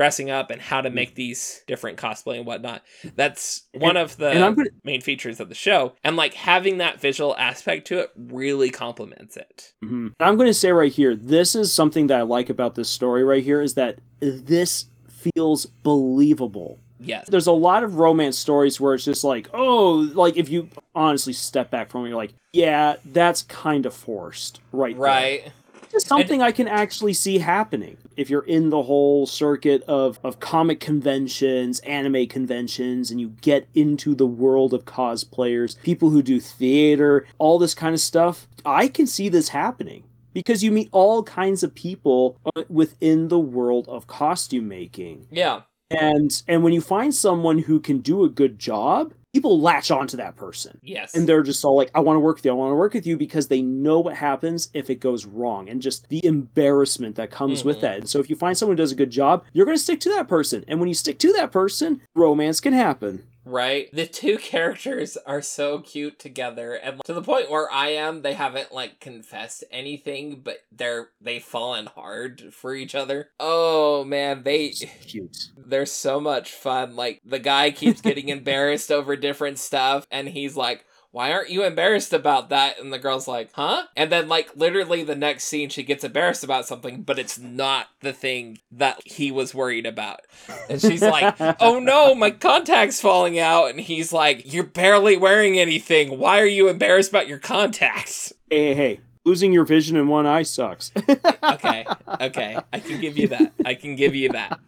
[0.01, 2.83] dressing up and how to make these different cosplay and whatnot.
[3.17, 4.33] That's one of the
[4.83, 9.37] main features of the show and like having that visual aspect to it really complements
[9.37, 10.15] it Mhm.
[10.19, 13.25] I'm going to say right here, this is something that I like about this story
[13.25, 14.87] right here is that this
[15.35, 16.79] feels believable.
[16.99, 20.71] yes There's a lot of romance stories where it's just like, oh, like if you
[20.95, 24.97] honestly step back from it, you're like, yeah, that's kind of forced, right?
[24.97, 25.53] there.
[25.93, 30.41] It's something I can actually see happening if you're in the whole circuit of, of
[30.41, 36.39] comic conventions, anime conventions, and you get into the world of cosplayers, people who do
[36.39, 38.47] theater, all this kind of stuff.
[38.65, 43.39] I can see this happening because you meet all kinds of people uh, within the
[43.39, 45.27] world of costume making.
[45.31, 49.91] yeah And and when you find someone who can do a good job, people latch
[49.91, 50.79] onto that person.
[50.83, 51.15] Yes.
[51.15, 52.95] And they're just all like i want to work with you i want to work
[52.95, 57.17] with you because they know what happens if it goes wrong and just the embarrassment
[57.17, 57.81] that comes with Mhm.
[57.83, 57.99] that.
[57.99, 60.01] And so if you find someone who does a good job you're going to stick
[60.01, 60.65] to that person.
[60.69, 63.89] And when you stick to that person romance can happen right?
[63.93, 68.35] The two characters are so cute together and to the point where i am they
[68.35, 73.31] haven't like confessed anything but they're they've fallen hard for each other.
[73.41, 75.49] Oh man they It's cute.
[75.57, 76.97] they're so much fun.
[76.97, 81.65] Like the guy keeps getting embarrassed over different stuff, and he's like, "Why aren't you
[81.65, 85.69] embarrassed about that?" And the girl's like, "Huh?" And then like literally the next scene,
[85.69, 90.21] she gets embarrassed about something, but it's not the thing that he was worried about.
[90.69, 95.59] And she's like, "Oh no, my contact's falling out," and he's like, "You're barely wearing
[95.59, 96.19] anything.
[96.19, 100.27] Why are you embarrassed about your contacts?" hey hey, hey losing your vision in one
[100.27, 100.91] eye sucks
[101.43, 101.85] okay,
[102.21, 102.59] okay.
[102.73, 103.53] I can give you that.
[103.65, 104.59] I can give you that.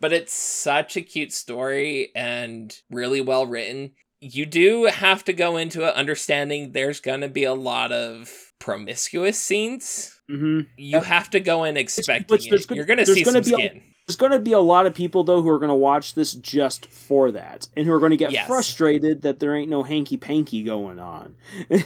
[0.00, 3.92] But it's such a cute story and really well written.
[4.24, 8.30] You do have to go into it understanding there's going to be a lot of
[8.60, 10.16] promiscuous scenes.
[10.28, 12.76] hmm You have to go in expecting which there's it.
[12.76, 13.82] You're going to see gonna some be a- skin.
[14.06, 16.34] there's going to be a lot of people though who are going to watch this
[16.34, 18.46] just for that and who are going to get Yes.
[18.46, 21.34] frustrated that there ain't no hanky panky going on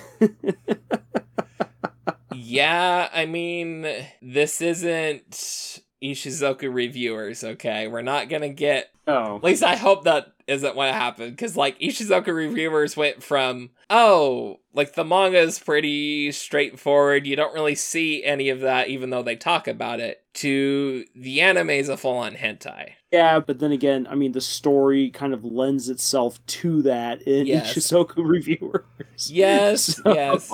[2.34, 3.86] yeah, I mean,
[4.20, 7.88] this isn't Ishuzoku reviewers, okay?
[7.88, 9.36] We're not gonna get Oh.
[9.36, 11.32] at least I hope that isn't what happened.
[11.36, 17.26] Because, like, Ishuzoku reviewers went from, oh, like, the manga is pretty straightforward.
[17.26, 21.40] You don't really see any of that, even though they talk about it, to the
[21.40, 22.90] anime is a full on hentai.
[23.10, 27.46] Yeah, but then again, I mean, the story kind of lends itself to that in
[27.46, 27.74] Yes.
[27.74, 28.84] Ishuzoku reviewers.
[29.30, 30.52] Yes, So- yes.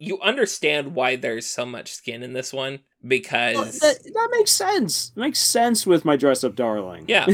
[0.00, 4.50] You understand why there's so much skin in this one Well, because that, that makes
[4.50, 5.12] sense.
[5.16, 7.04] It makes sense with my dress up darling.
[7.08, 7.26] Yeah.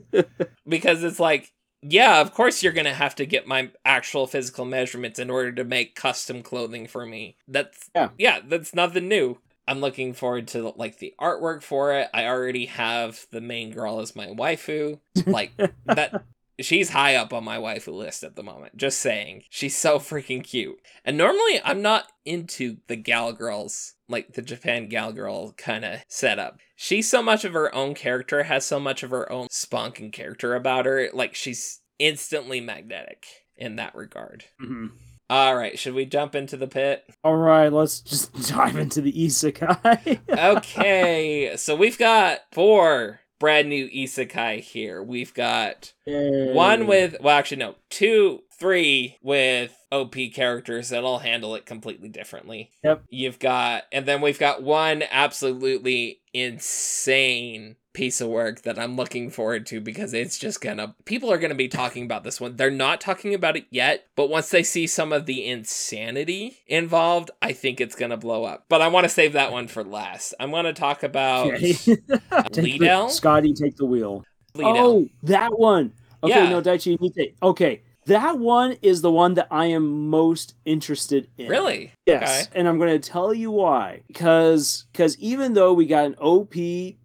[0.68, 5.18] because it's like yeah, of course you're gonna have to get my actual physical measurements
[5.18, 7.36] in order to make custom clothing for me.
[7.48, 8.10] That's Yeah.
[8.18, 9.38] yeah, that's nothing new.
[9.66, 12.08] I'm looking forward to like the artwork for it.
[12.14, 15.00] I already have the main girl as my waifu.
[15.26, 15.52] Like
[15.86, 16.24] that
[16.60, 18.76] she's high up on my waifu list at the moment.
[18.76, 19.44] Just saying.
[19.50, 20.80] She's so freaking cute.
[21.04, 26.00] And normally I'm not into the gal girls, like the Japan gal girl kind of
[26.06, 26.60] setup.
[26.76, 30.12] She's so much of her own character, has so much of her own spunk and
[30.12, 31.08] character about her.
[31.12, 33.24] Like she's instantly magnetic
[33.56, 34.44] in that regard.
[34.62, 34.90] Mhm.
[35.30, 37.04] All right, should we jump into the pit?
[37.24, 40.18] All right, let's just dive into the isekai.
[40.56, 45.02] Okay, so we've got four brand new isekai here.
[45.02, 51.66] We've got one with, well, actually, no, two, three with OP characters that'll handle it
[51.66, 52.70] completely differently.
[52.84, 53.02] Yep.
[53.08, 59.30] You've got, and then we've got one absolutely insane piece of work that I'm looking
[59.30, 62.56] forward to because it's just gonna, people are gonna be talking about this one.
[62.56, 67.30] They're not talking about it yet, but once they see some of the insanity involved,
[67.40, 68.64] I think it's gonna blow up.
[68.68, 70.34] But I wanna save that one for last.
[70.40, 71.52] I'm gonna talk about.
[72.52, 73.10] Take?
[73.10, 74.24] Scotty, take the wheel.
[74.54, 74.76] Leadale.
[74.76, 75.92] Oh, that one.
[76.24, 76.48] Okay, Yeah.
[76.50, 77.32] no, Daichi, you need to.
[77.42, 81.48] Okay, that one is the one that I am most interested in.
[81.48, 81.92] Really?
[82.06, 84.02] Yes, and I'm going to tell you why.
[84.06, 86.54] Because because even though we got an OP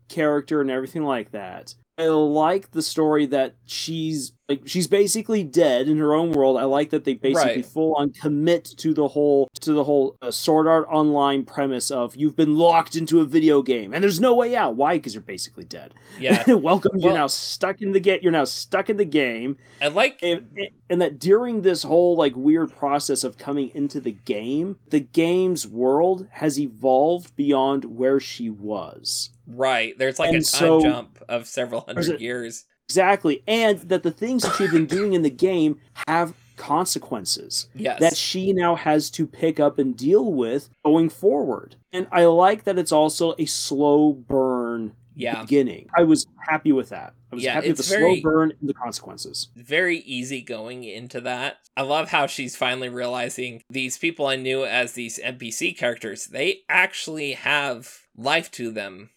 [0.10, 5.88] character and everything like that, I like the story that she's like she's basically dead
[5.90, 6.58] in her own world.
[6.58, 7.66] I like that they basically Right.
[7.66, 12.16] full on commit to the whole to the whole uh, Sword Art Online premise of
[12.16, 14.76] you've been locked into a video game and there's no way out.
[14.76, 14.98] Why?
[14.98, 15.94] Because you're basically dead.
[16.20, 16.44] Yeah.
[16.54, 16.98] Welcome.
[16.98, 18.20] you're now stuck in the game.
[18.22, 20.48] You're now stuck in the game I like and,
[20.90, 25.68] and that during this whole like weird process of coming into the game the game's
[25.68, 29.98] world has evolved beyond where she was Right.
[29.98, 32.66] There's like And a time so- jump of several hundred a- years.
[32.90, 38.00] Exactly and that the things that she'd been doing in the game have consequences Yes.
[38.00, 42.64] that she now has to pick up and deal with going forward and i like
[42.64, 45.42] that it's also a slow burn yeah.
[45.42, 48.54] beginning i was happy with that i was Yeah, happy with the very- slow burn
[48.60, 51.58] and the consequences Very easy going into that.
[51.76, 56.62] I love how she's finally realizing these people I knew as these NPC characters, they
[56.70, 59.12] actually have life to them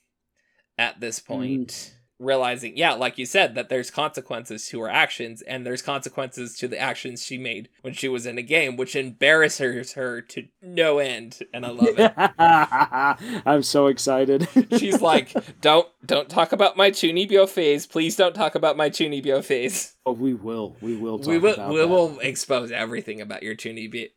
[0.77, 1.27] at this mm.
[1.27, 1.95] point.
[2.21, 6.69] Realizing, yeah, like you said, that there's consequences to her actions, and there's consequences to
[6.69, 10.99] the actions she made when she was in a game, which embarrasses her to no
[10.99, 12.13] end, and I love it.
[13.47, 14.47] i'm so excited
[14.79, 17.87] She's like, "Don't don't talk about my Chunibyo phase.
[17.87, 19.97] Please don't talk about my Chunibyo phase.
[20.07, 20.77] Oh, we will.
[20.81, 21.19] We will.
[21.19, 21.89] Talk we will About we that.
[21.89, 24.09] will expose everything about your Chunibyo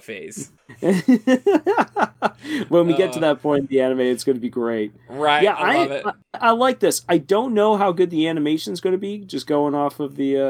[0.00, 0.52] phase."
[2.68, 4.92] when we get to Uh, that point the anime, it's going to be great.
[5.08, 5.42] Right?
[5.42, 6.06] yeah, I, I, it.
[6.06, 7.04] I I like this.
[7.08, 10.36] I don't know how good the animation's going to be, just going off of the
[10.38, 10.40] uh,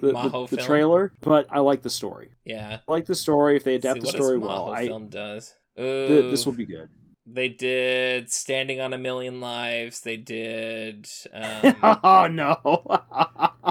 [0.00, 1.12] the, Maho the, the trailer.
[1.20, 2.30] But I like the story.
[2.44, 2.78] yeah.
[2.86, 3.56] I like the story.
[3.56, 5.54] If they See, adapt the story well, I film does.
[5.76, 6.88] th- this will be good.
[7.32, 10.00] They did Standing on a Million Lives.
[10.00, 11.08] They did.
[11.32, 12.84] Um, oh no.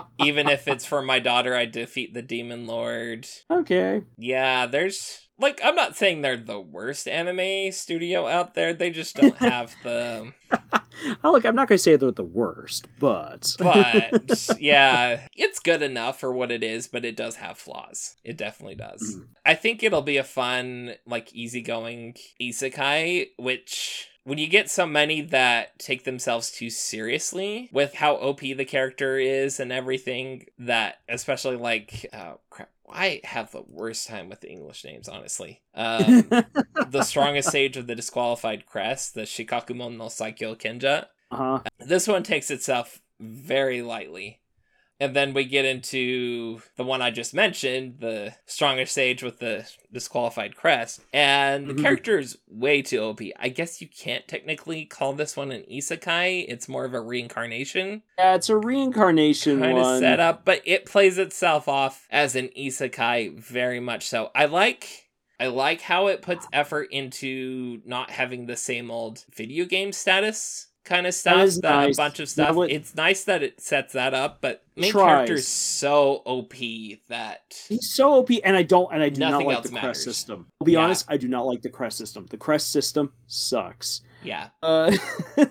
[0.19, 3.27] even if it's for my daughter, I defeat the Demon Lord.
[3.49, 4.03] okay.
[4.17, 8.73] Yeah, there's like I'm not saying they're the worst anime studio out there.
[8.73, 10.33] They just don't have the
[11.23, 15.81] Oh, look, I'm not going to say they're the worst, but but yeah, it's good
[15.81, 18.15] enough for what it is, but it does have flaws.
[18.23, 19.15] It definitely does.
[19.17, 19.27] Mhm.
[19.45, 25.21] I think it'll be a fun, like easygoing isekai, which when you get so many
[25.21, 31.55] that take themselves too seriously with how OP the character is and everything, that especially
[31.55, 32.69] like oh crap.
[32.91, 35.61] I have the worst time with the English names, honestly.
[35.79, 36.27] Um,
[36.89, 41.05] the strongest sage of the disqualified crest, the Shikakumon no Saikyo Kenja.
[41.31, 41.59] uh-huh.
[41.79, 44.41] This one takes itself very lightly.
[44.99, 49.65] And then we get into the one I just mentioned, the strongest sage with the
[49.91, 51.01] disqualified crest.
[51.13, 52.19] And the Mhm.
[52.19, 53.21] is way too OP.
[53.39, 56.45] I guess you can't technically call this one an isekai.
[56.47, 61.17] It's more of a reincarnation yeah, it's a reincarnation kind of setup, but it plays
[61.17, 64.29] itself off as an isekai very much so.
[64.35, 65.07] I like
[65.39, 70.67] I like how it puts effort into not having the same old video game status
[70.89, 71.95] kind of stuff, nice.
[71.95, 72.55] a bunch of stuff.
[72.55, 75.05] would- it's nice that it sets that up, but main Tries.
[75.05, 76.53] character's so OP
[77.07, 79.87] that He's so OP, and I don't, and I do Nothing not like the matters.
[79.87, 80.47] crest system.
[80.59, 80.79] I'll be Yeah.
[80.79, 82.25] honest, I do not like the crest system.
[82.29, 84.01] The crest system sucks.
[84.23, 84.95] Yeah, Uh,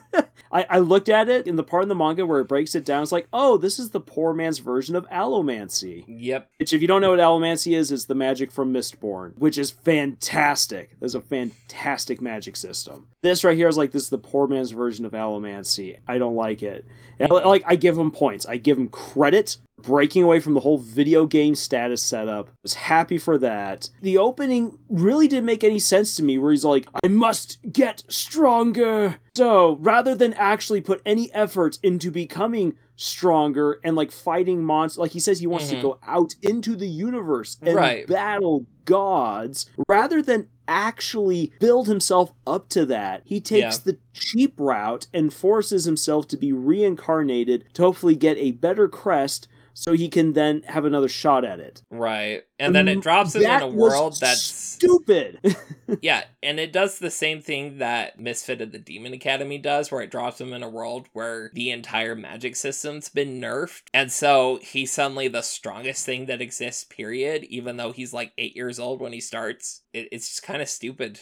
[0.51, 2.85] I, I looked at it in the part in the manga where it breaks it
[2.85, 3.03] down.
[3.03, 6.05] It's like, oh, this is the poor man's version of allomancy.
[6.09, 9.59] yep, Which, if you don't know what allomancy is, is the magic from Mistborn, which
[9.59, 10.99] is fantastic.
[11.01, 13.09] There's a fantastic magic system.
[13.23, 15.99] This right here is like this is the poor man's version of allomancy.
[16.09, 16.87] I don't like it.
[17.19, 18.47] And, like I give him points.
[18.47, 19.59] I give him credit.
[19.83, 22.51] Breaking away from the whole video game status setup.
[22.63, 23.91] Was happy for that.
[24.03, 28.03] The opening really didn't make any sense to me where he's like, I must get
[28.09, 29.17] stronger.
[29.37, 35.13] So rather than actually put any effort into becoming stronger and like fighting monsters, like
[35.13, 35.77] he says he wants Mhm.
[35.77, 38.07] to go out into the universe and Right.
[38.09, 43.83] battle gods, rather than actually build himself up to that, he takes Yeah.
[43.93, 49.47] the cheap route and forces himself to be reincarnated to hopefully get a better crest
[49.81, 51.83] so he can then have another shot at it.
[51.91, 52.43] right.
[52.61, 55.39] And then it Mm, drops him in a world that's stupid.
[56.03, 60.01] yeah, and it does the same thing that Misfit of the Demon Academy does, where
[60.03, 63.83] it drops him in a world where the entire magic system's been nerfed.
[63.95, 68.57] And so he's suddenly the strongest thing that exists, period, even though he's like eight
[68.57, 69.83] years old when he starts.
[69.93, 71.21] It, it's just kind of stupid.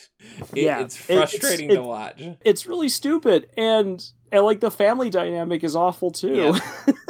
[0.54, 2.22] It- Yeah, it's it- it's- frustrating it- to watch.
[2.46, 4.02] it's really stupid and
[4.32, 6.54] and like the family dynamic is awful too.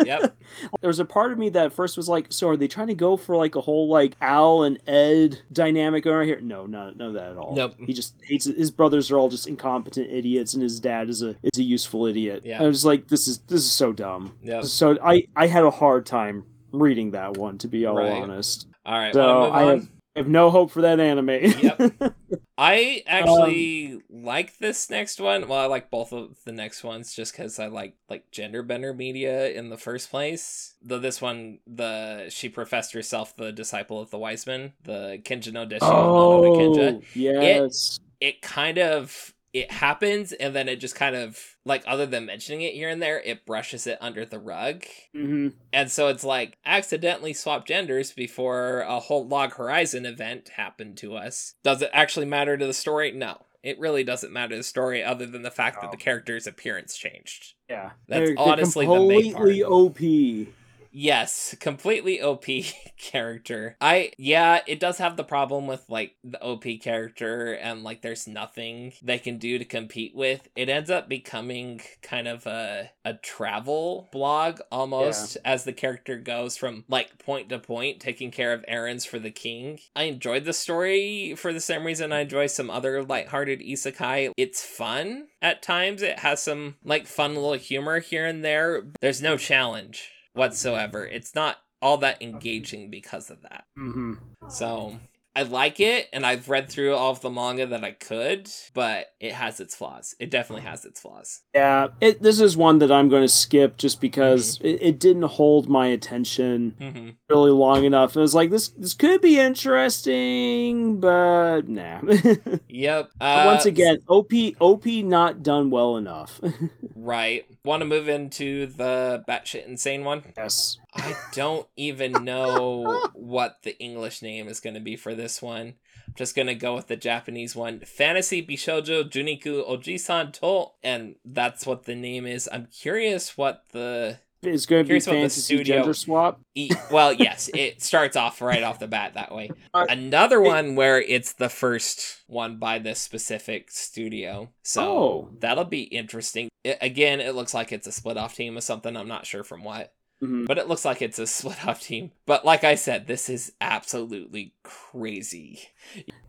[0.04, 0.36] Yep.
[0.80, 2.94] there was a part of me that first was like, so are they trying to
[2.94, 6.40] go for like a whole like Al and Ed dynamic going right here?
[6.40, 7.56] No, no, no, that at all.
[7.56, 7.74] Nope.
[7.84, 8.56] He just hates it.
[8.56, 12.06] His brothers are all just incompetent idiots, and his dad is a is a useful
[12.06, 12.42] idiot.
[12.44, 12.62] Yeah.
[12.62, 14.36] I was like, this is this is so dumb.
[14.42, 14.60] Yeah.
[14.60, 18.12] So I I had a hard time reading that one to be all Right.
[18.12, 18.68] honest.
[18.84, 19.12] All right.
[19.14, 19.86] So wanna I have, I
[20.16, 21.28] have no hope for that anime.
[21.28, 22.14] Yep.
[22.58, 25.46] I actually um, like this next one.
[25.46, 28.94] Well, I like both of the next ones just because I like like gender bender
[28.94, 30.74] media in the first place.
[30.82, 35.52] Though this one, the she professed herself the disciple of the wise man, the Kenja
[35.52, 36.96] no Deshi no Kenja.
[36.96, 38.00] oh yes.
[38.20, 42.60] It kind of it happens and then it just kind of like other than mentioning
[42.62, 44.84] it here and there, it brushes it under the rug.
[45.14, 50.96] hmm And so it's like accidentally swap genders before a whole Log Horizon event happened
[50.98, 51.54] to us.
[51.64, 53.12] Does it actually matter to the story?
[53.12, 53.42] No.
[53.62, 56.96] It really doesn't matter to the story other than the fact that the character's appearance
[56.96, 57.54] changed.
[57.68, 57.92] Yeah.
[58.08, 59.72] That's They're- they're honestly the main completely part.
[59.72, 60.54] OP.
[60.98, 62.46] Yes, completely OP
[62.98, 63.76] character.
[63.82, 68.26] I yeah, it does have the problem with like the OP character and like there's
[68.26, 70.48] nothing they can do to compete with.
[70.56, 76.56] It ends up becoming kind of a a travel blog almost as the character goes
[76.56, 79.80] from like point to point taking care of errands for the king.
[79.94, 84.32] I enjoyed the story for the same reason I enjoy some other lighthearted isekai.
[84.38, 86.00] It's fun at times.
[86.00, 88.84] It has some like fun little humor here and there.
[89.02, 91.06] There's no challenge whatsoever.
[91.06, 93.64] It's not all that engaging because of that.
[93.76, 94.14] hmm
[94.48, 94.96] So
[95.36, 99.08] I like it, and I've read through all of the manga that I could, but
[99.20, 100.14] it has its flaws.
[100.18, 101.42] It definitely has its flaws.
[101.54, 104.66] Yeah, it, this is one that I'm going to skip just because Mm-hmm.
[104.66, 108.16] it, it didn't hold my attention hmm really long enough.
[108.16, 112.00] It was like this this could be interesting, but nah.
[112.68, 113.10] Yep.
[113.20, 116.40] Uh, Once again, OP OP not done well enough.
[116.94, 117.44] right.
[117.64, 120.24] Want to move into the batshit insane one?
[120.36, 120.78] yes.
[120.98, 125.74] I don't even know what the English name is going to be for this one.
[126.06, 127.80] I'm just going to go with the Japanese one.
[127.80, 130.72] Fantasy Bishoujo Juniku Ojisan To.
[130.82, 132.48] And that's what the name is.
[132.52, 134.18] I'm curious what the.
[134.42, 136.40] It's going to be Curious what the fantasy studio- gender swap.
[136.54, 139.50] E- well, yes, it starts off right off the bat that way.
[139.74, 144.48] Uh, Another one where it's the first one by this specific studio.
[144.62, 145.28] So Oh.
[145.40, 146.48] that'll be interesting.
[146.64, 148.96] It, again, it looks like it's a split off team of something.
[148.96, 149.92] I'm not sure from what.
[150.22, 150.46] Mhm.
[150.46, 152.12] But it looks like it's a split off team.
[152.24, 155.60] But like I said, this is absolutely crazy.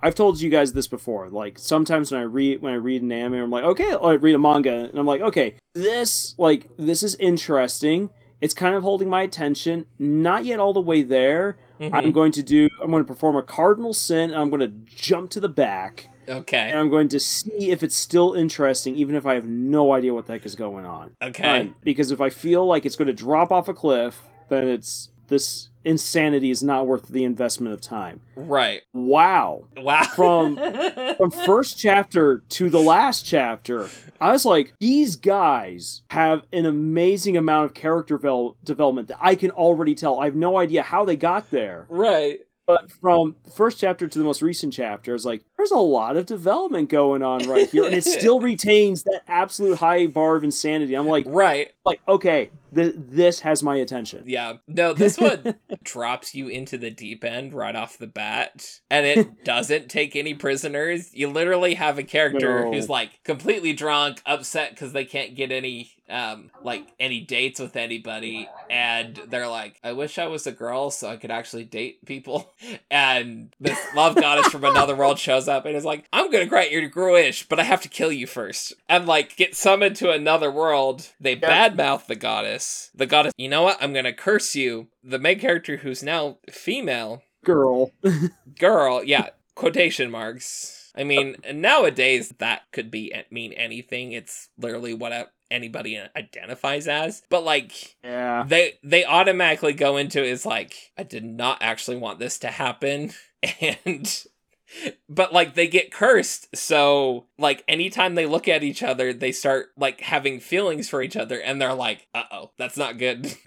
[0.01, 1.29] I've told you guys this before.
[1.29, 4.35] Like sometimes when I read when I read an anime, I'm like, okay, I read
[4.35, 8.09] a manga, and I'm like, okay, this like this is interesting.
[8.39, 9.85] It's kind of holding my attention.
[9.97, 11.57] Not yet all the way there.
[11.79, 11.89] Mhm.
[11.93, 12.69] I'm going to do.
[12.81, 14.31] I'm going to perform a cardinal sin.
[14.31, 16.69] And I'm going to jump to the back, Okay.
[16.69, 20.13] and I'm going to see if it's still interesting, even if I have no idea
[20.13, 21.11] what the heck is going on.
[21.21, 21.71] Okay.
[21.83, 25.69] Because if I feel like it's going to drop off a cliff, then it's this
[25.85, 28.19] insanity is not worth the investment of time.
[28.35, 28.81] Right.
[28.93, 30.03] Wow Wow.
[30.03, 30.57] From-
[31.17, 37.37] from first chapter to the last chapter, I was like, these guys have an amazing
[37.37, 40.19] amount of character vel- development that I can already tell.
[40.19, 41.85] I have no idea how they got there.
[41.89, 42.39] right.
[42.65, 46.25] But from first chapter to the most recent chapter, it's like there's a lot of
[46.25, 50.93] development going on right here, and it still retains that absolute high bar of insanity.
[50.95, 51.71] I'm like, right.
[51.85, 54.23] like okay, th- this has my attention.
[54.27, 54.53] Yeah.
[54.67, 59.43] No, this one drops you into the deep end right off the bat, and it
[59.43, 61.13] doesn't take any prisoners.
[61.13, 62.71] You literally have a character No.
[62.71, 67.75] who's like completely drunk, upset because they can't get any um like any dates with
[67.75, 72.03] anybody and they're like i wish i was a girl so i could actually date
[72.05, 72.49] people
[72.91, 76.71] and this love goddess from another world shows up and is like i'm gonna grant
[76.71, 78.73] your wish but i have to kill you first.
[78.89, 82.91] And like get summoned to another world they badmouth the goddess.
[82.95, 83.77] The goddess you know what?
[83.81, 84.87] I'm gonna curse you.
[85.03, 87.91] The main character who's now female Girl,
[88.59, 90.91] girl yeah quotation marks.
[90.95, 94.11] I mean nowadays that could be eh, mean anything.
[94.11, 97.23] It's literally what anybody identifies as.
[97.29, 102.19] But like yeah, they they automatically go into is like i did not actually want
[102.19, 103.13] this to happen.
[103.61, 104.25] And
[105.09, 109.69] but like they get cursed so like anytime they look at each other they start
[109.77, 113.33] like having feelings for each other and they're like uh-oh that's not good.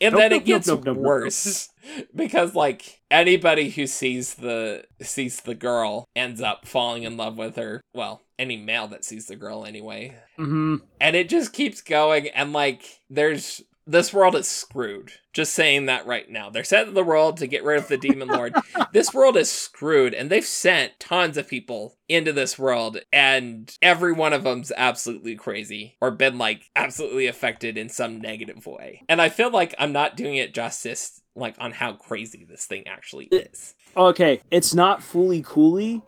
[0.00, 1.68] And Nope, then nope, it gets nope, worse
[2.16, 7.54] because like anybody who sees the sees the girl ends up falling in love with
[7.54, 10.16] her well any male that sees the girl anyway.
[10.36, 15.86] Hmm and it just keeps going and like there's this world is screwed just saying
[15.86, 18.54] that right now they're setting the world to get rid of the demon lord
[18.92, 24.12] this world is screwed and they've sent tons of people into this world and every
[24.12, 29.20] one of them's absolutely crazy or been like absolutely affected in some negative way and
[29.20, 33.26] i feel like i'm not doing it justice like on how crazy this thing actually
[33.26, 34.40] is okay.
[34.50, 36.02] It's not Fooly Cooly.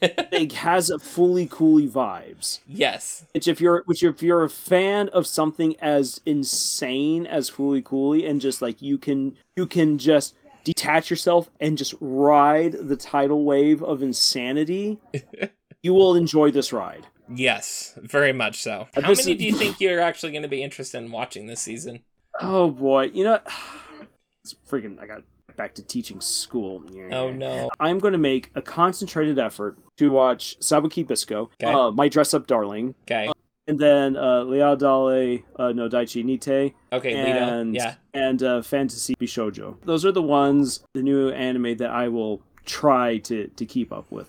[0.00, 2.60] It has a Fooly Cooly vibes.
[2.66, 7.82] yes Which if you're which if you're a fan of something as insane as Fooly
[7.84, 10.34] Cooly and just like you can you can just
[10.64, 14.98] detach yourself and just ride the tidal wave of insanity,
[15.82, 17.06] you will enjoy this ride.
[17.28, 20.48] yes very much so Uh, how this many do you think you're actually going to
[20.48, 22.00] be interested in watching this season
[22.40, 23.40] Oh boy, you know,
[24.44, 24.98] it's freaking.
[25.00, 25.22] I got
[25.56, 26.82] back to teaching school.
[27.12, 31.72] oh no I'm going to make a concentrated effort to watch Sabikui Bisco, Okay.
[31.72, 33.30] uh, My Dress Up Darling, okay
[33.68, 39.76] and then uh, Leadale uh, no Daichi Nite, okay and yeah and uh, Fantasy Bishojo.
[39.84, 44.10] Those are the ones, the new anime that I will try to to keep up
[44.10, 44.28] with.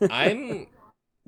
[0.10, 0.66] I'm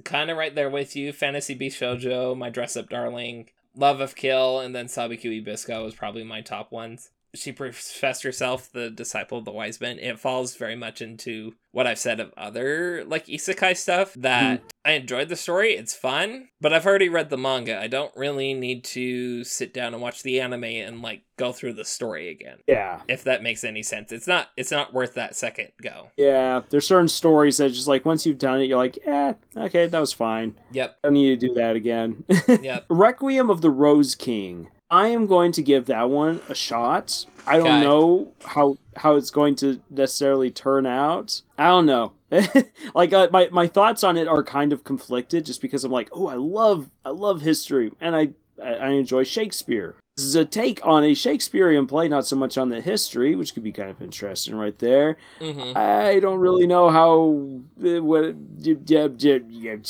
[0.05, 1.13] kind of right there with you.
[1.13, 6.25] Fantasy Bishoujo, My Dress Up Darling, Love of Kill, and then Sabikui Bisco is probably
[6.25, 7.11] my top ones.
[7.35, 9.99] She professed herself the disciple of the wise men.
[9.99, 14.93] It falls very much into what I've said of other like isekai stuff that I
[14.93, 15.75] enjoyed the story.
[15.75, 17.81] It's fun, but I've already read the manga.
[17.81, 21.75] I don't really need to sit down and watch the anime and like go through
[21.75, 22.59] the story again.
[22.67, 24.11] yeah, If that makes any sense.
[24.11, 26.09] It's not it's not worth that second go.
[26.17, 26.63] yeah.
[26.71, 30.01] There's certain stories that just like once you've done it, you're like, eh, okay, that
[30.01, 30.57] was fine.
[30.73, 30.99] Yep.
[31.05, 32.25] I don't need to do that again.
[32.49, 32.87] Yep.
[32.89, 34.69] Requiem of the Rose King.
[34.91, 37.27] I am going to give that one a shot.
[37.47, 37.81] I don't Okay.
[37.81, 41.43] know how how it's going to necessarily turn out.
[41.57, 42.13] I don't know.
[42.95, 46.09] like uh, my my thoughts on it are kind of conflicted, just because I'm like,
[46.13, 48.31] oh, I love I love history and I
[48.63, 49.95] I I enjoy Shakespeare.
[50.21, 53.55] This is a take on a Shakespearean play, not so much on the history, which
[53.55, 55.17] could be kind of interesting right there.
[55.41, 58.35] hmm I don't really know how uh, what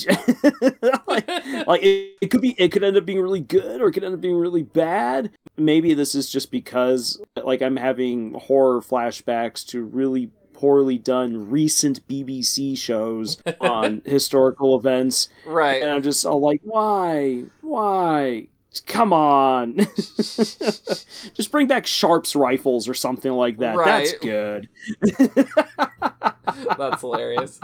[1.09, 1.29] like,
[1.67, 4.05] like it, it could be it could end up being really good or it could
[4.05, 5.33] end up being really bad.
[5.57, 12.07] Maybe this is just because like i'm having horror flashbacks to really poorly done recent
[12.07, 15.29] bbc shows on historical events.
[15.45, 15.83] Right.
[15.83, 17.47] and i'm just all like why?
[17.63, 18.47] Why
[18.87, 19.77] come on
[20.17, 24.69] just bring back Sharpe's Rifles or something like that that's good
[26.79, 27.61] That's hilarious.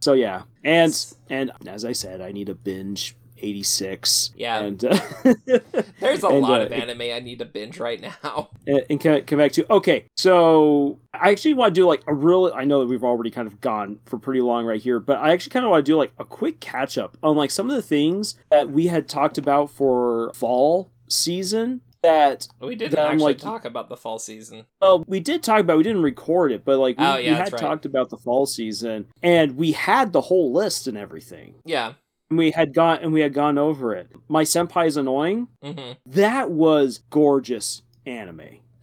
[0.00, 4.32] So yeah, and and as I said, I need a binge 86.
[4.36, 4.60] Yeah.
[4.60, 4.98] and uh,
[6.20, 8.50] There's a and, lot uh, of anime I need to binge right now.
[8.66, 10.04] and, and come, come back to okay.
[10.16, 12.52] So I actually want to do like a real.
[12.54, 15.32] I know that we've already kind of gone for pretty long right here, but I
[15.32, 17.76] actually kind of want to do like a quick catch up on like some of
[17.76, 23.24] the things that we had talked about for fall season that We didn't I'm actually
[23.24, 24.66] like- talk about the fall season.
[24.80, 25.76] Well, we did talk about.
[25.76, 27.60] We didn't record it, but like we, Oh, we had right.
[27.60, 31.54] talked about the fall season, and we had the whole list and everything.
[31.64, 31.92] Yeah.
[32.32, 34.08] And we had gone and we had gone over it.
[34.26, 35.48] My senpai is annoying.
[35.62, 38.60] hmm That was gorgeous anime.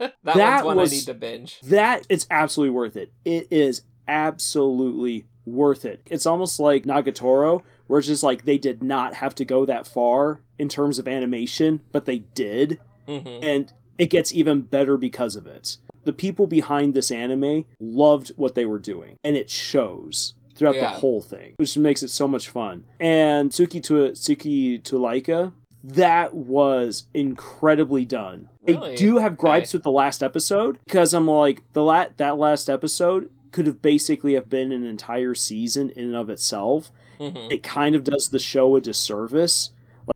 [0.00, 1.58] that, That was- I need to binge.
[1.62, 3.12] That it's absolutely worth it.
[3.24, 6.02] It is absolutely worth it.
[6.06, 9.88] It's almost like Nagatoro, where it's just like they did not have to go that
[9.88, 12.78] far in terms of animation, but they did.
[13.08, 15.78] hmm And it gets even better because of it.
[16.04, 20.82] The people behind this anime loved what they were doing, and it shows throughout Yeah.
[20.92, 22.84] the whole thing, which makes it so much fun.
[23.00, 25.52] And Tsuki to Tsuki to Laika,
[25.82, 28.48] that was incredibly done.
[28.66, 28.92] Really?
[28.92, 29.78] I do have gripes Okay.
[29.78, 34.34] with the last episode because I'm like the la- that last episode could have basically
[34.34, 36.90] have been an entire season in and of itself.
[37.20, 37.52] Mhm.
[37.52, 39.70] It kind of does the show a disservice.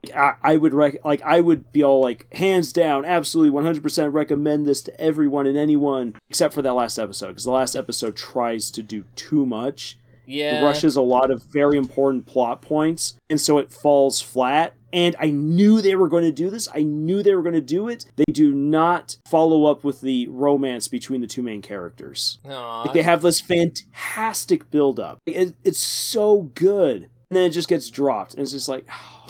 [0.04, 4.12] Like I, I would rec- like I would be all like hands down, absolutely 100%
[4.12, 8.16] recommend this to everyone and anyone except for that last episode because the last episode
[8.16, 9.98] tries to do too much
[10.28, 10.62] Yeah.
[10.62, 14.74] rushes a lot of very important plot points, and so it falls flat.
[14.92, 16.66] And I knew they were going to do this.
[16.74, 18.06] I knew they were going to do it.
[18.16, 22.38] They do not follow up with the romance between the two main characters.
[22.84, 25.18] Like they have this fantastic build-up.
[25.26, 29.28] It, it's so good, and then it just gets dropped, and it's just like, oh.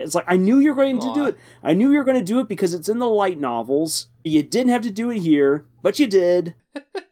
[0.00, 1.36] It's like I knew you were going to do it.
[1.62, 4.08] I knew you were going to do it because it's in the light novels.
[4.24, 6.54] You didn't have to do it here, but you did.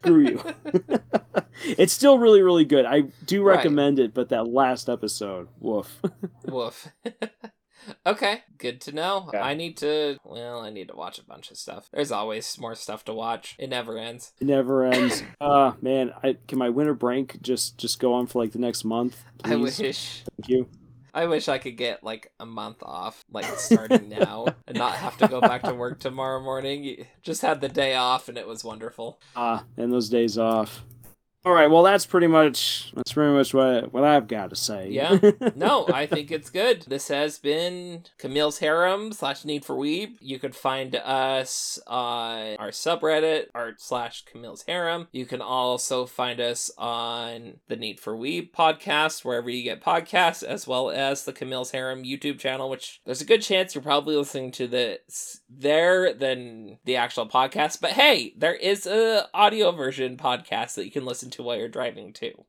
[0.01, 0.43] Screw you.
[1.63, 2.85] it's still really, really good.
[2.85, 3.57] I do Right.
[3.57, 6.01] recommend it, but that last episode, woof.
[6.47, 6.87] Woof.
[8.05, 9.29] okay, good to know.
[9.33, 9.43] Yeah.
[9.43, 10.17] I need to.
[10.23, 11.89] Well, I need to watch a bunch of stuff.
[11.91, 13.55] There's always more stuff to watch.
[13.59, 14.33] It never ends.
[14.39, 15.23] It never ends.
[15.41, 18.83] Ah, man, I can my winter break just just go on for like the next
[18.83, 19.23] month.
[19.43, 19.79] I please?
[19.79, 20.23] wish.
[20.37, 20.69] Thank you.
[21.19, 25.17] I wish I could get like a month off, like starting now, and not have
[25.17, 26.85] to go back to work tomorrow morning.
[26.85, 29.19] You Just had the day off, and it was wonderful.
[29.35, 30.81] Ah, and those days off.
[31.45, 34.89] All right, well that's pretty much that's pretty much what what I've got to say.
[34.89, 35.17] Yeah.
[35.55, 36.83] No, I think it's good.
[36.83, 40.15] This has been Camille's Harem slash Need for Weeb.
[40.21, 45.07] You could find us on our subreddit, art slash Camille's Harem.
[45.11, 50.43] You can also find us on the Need for Weeb podcast, wherever you get podcasts,
[50.43, 54.15] as well as the Camille's Harem YouTube channel, which there's a good chance you're probably
[54.15, 57.81] listening to this there than the actual podcast.
[57.81, 61.69] But hey, there is a audio version podcast that you can listen to while you're
[61.69, 62.45] driving too.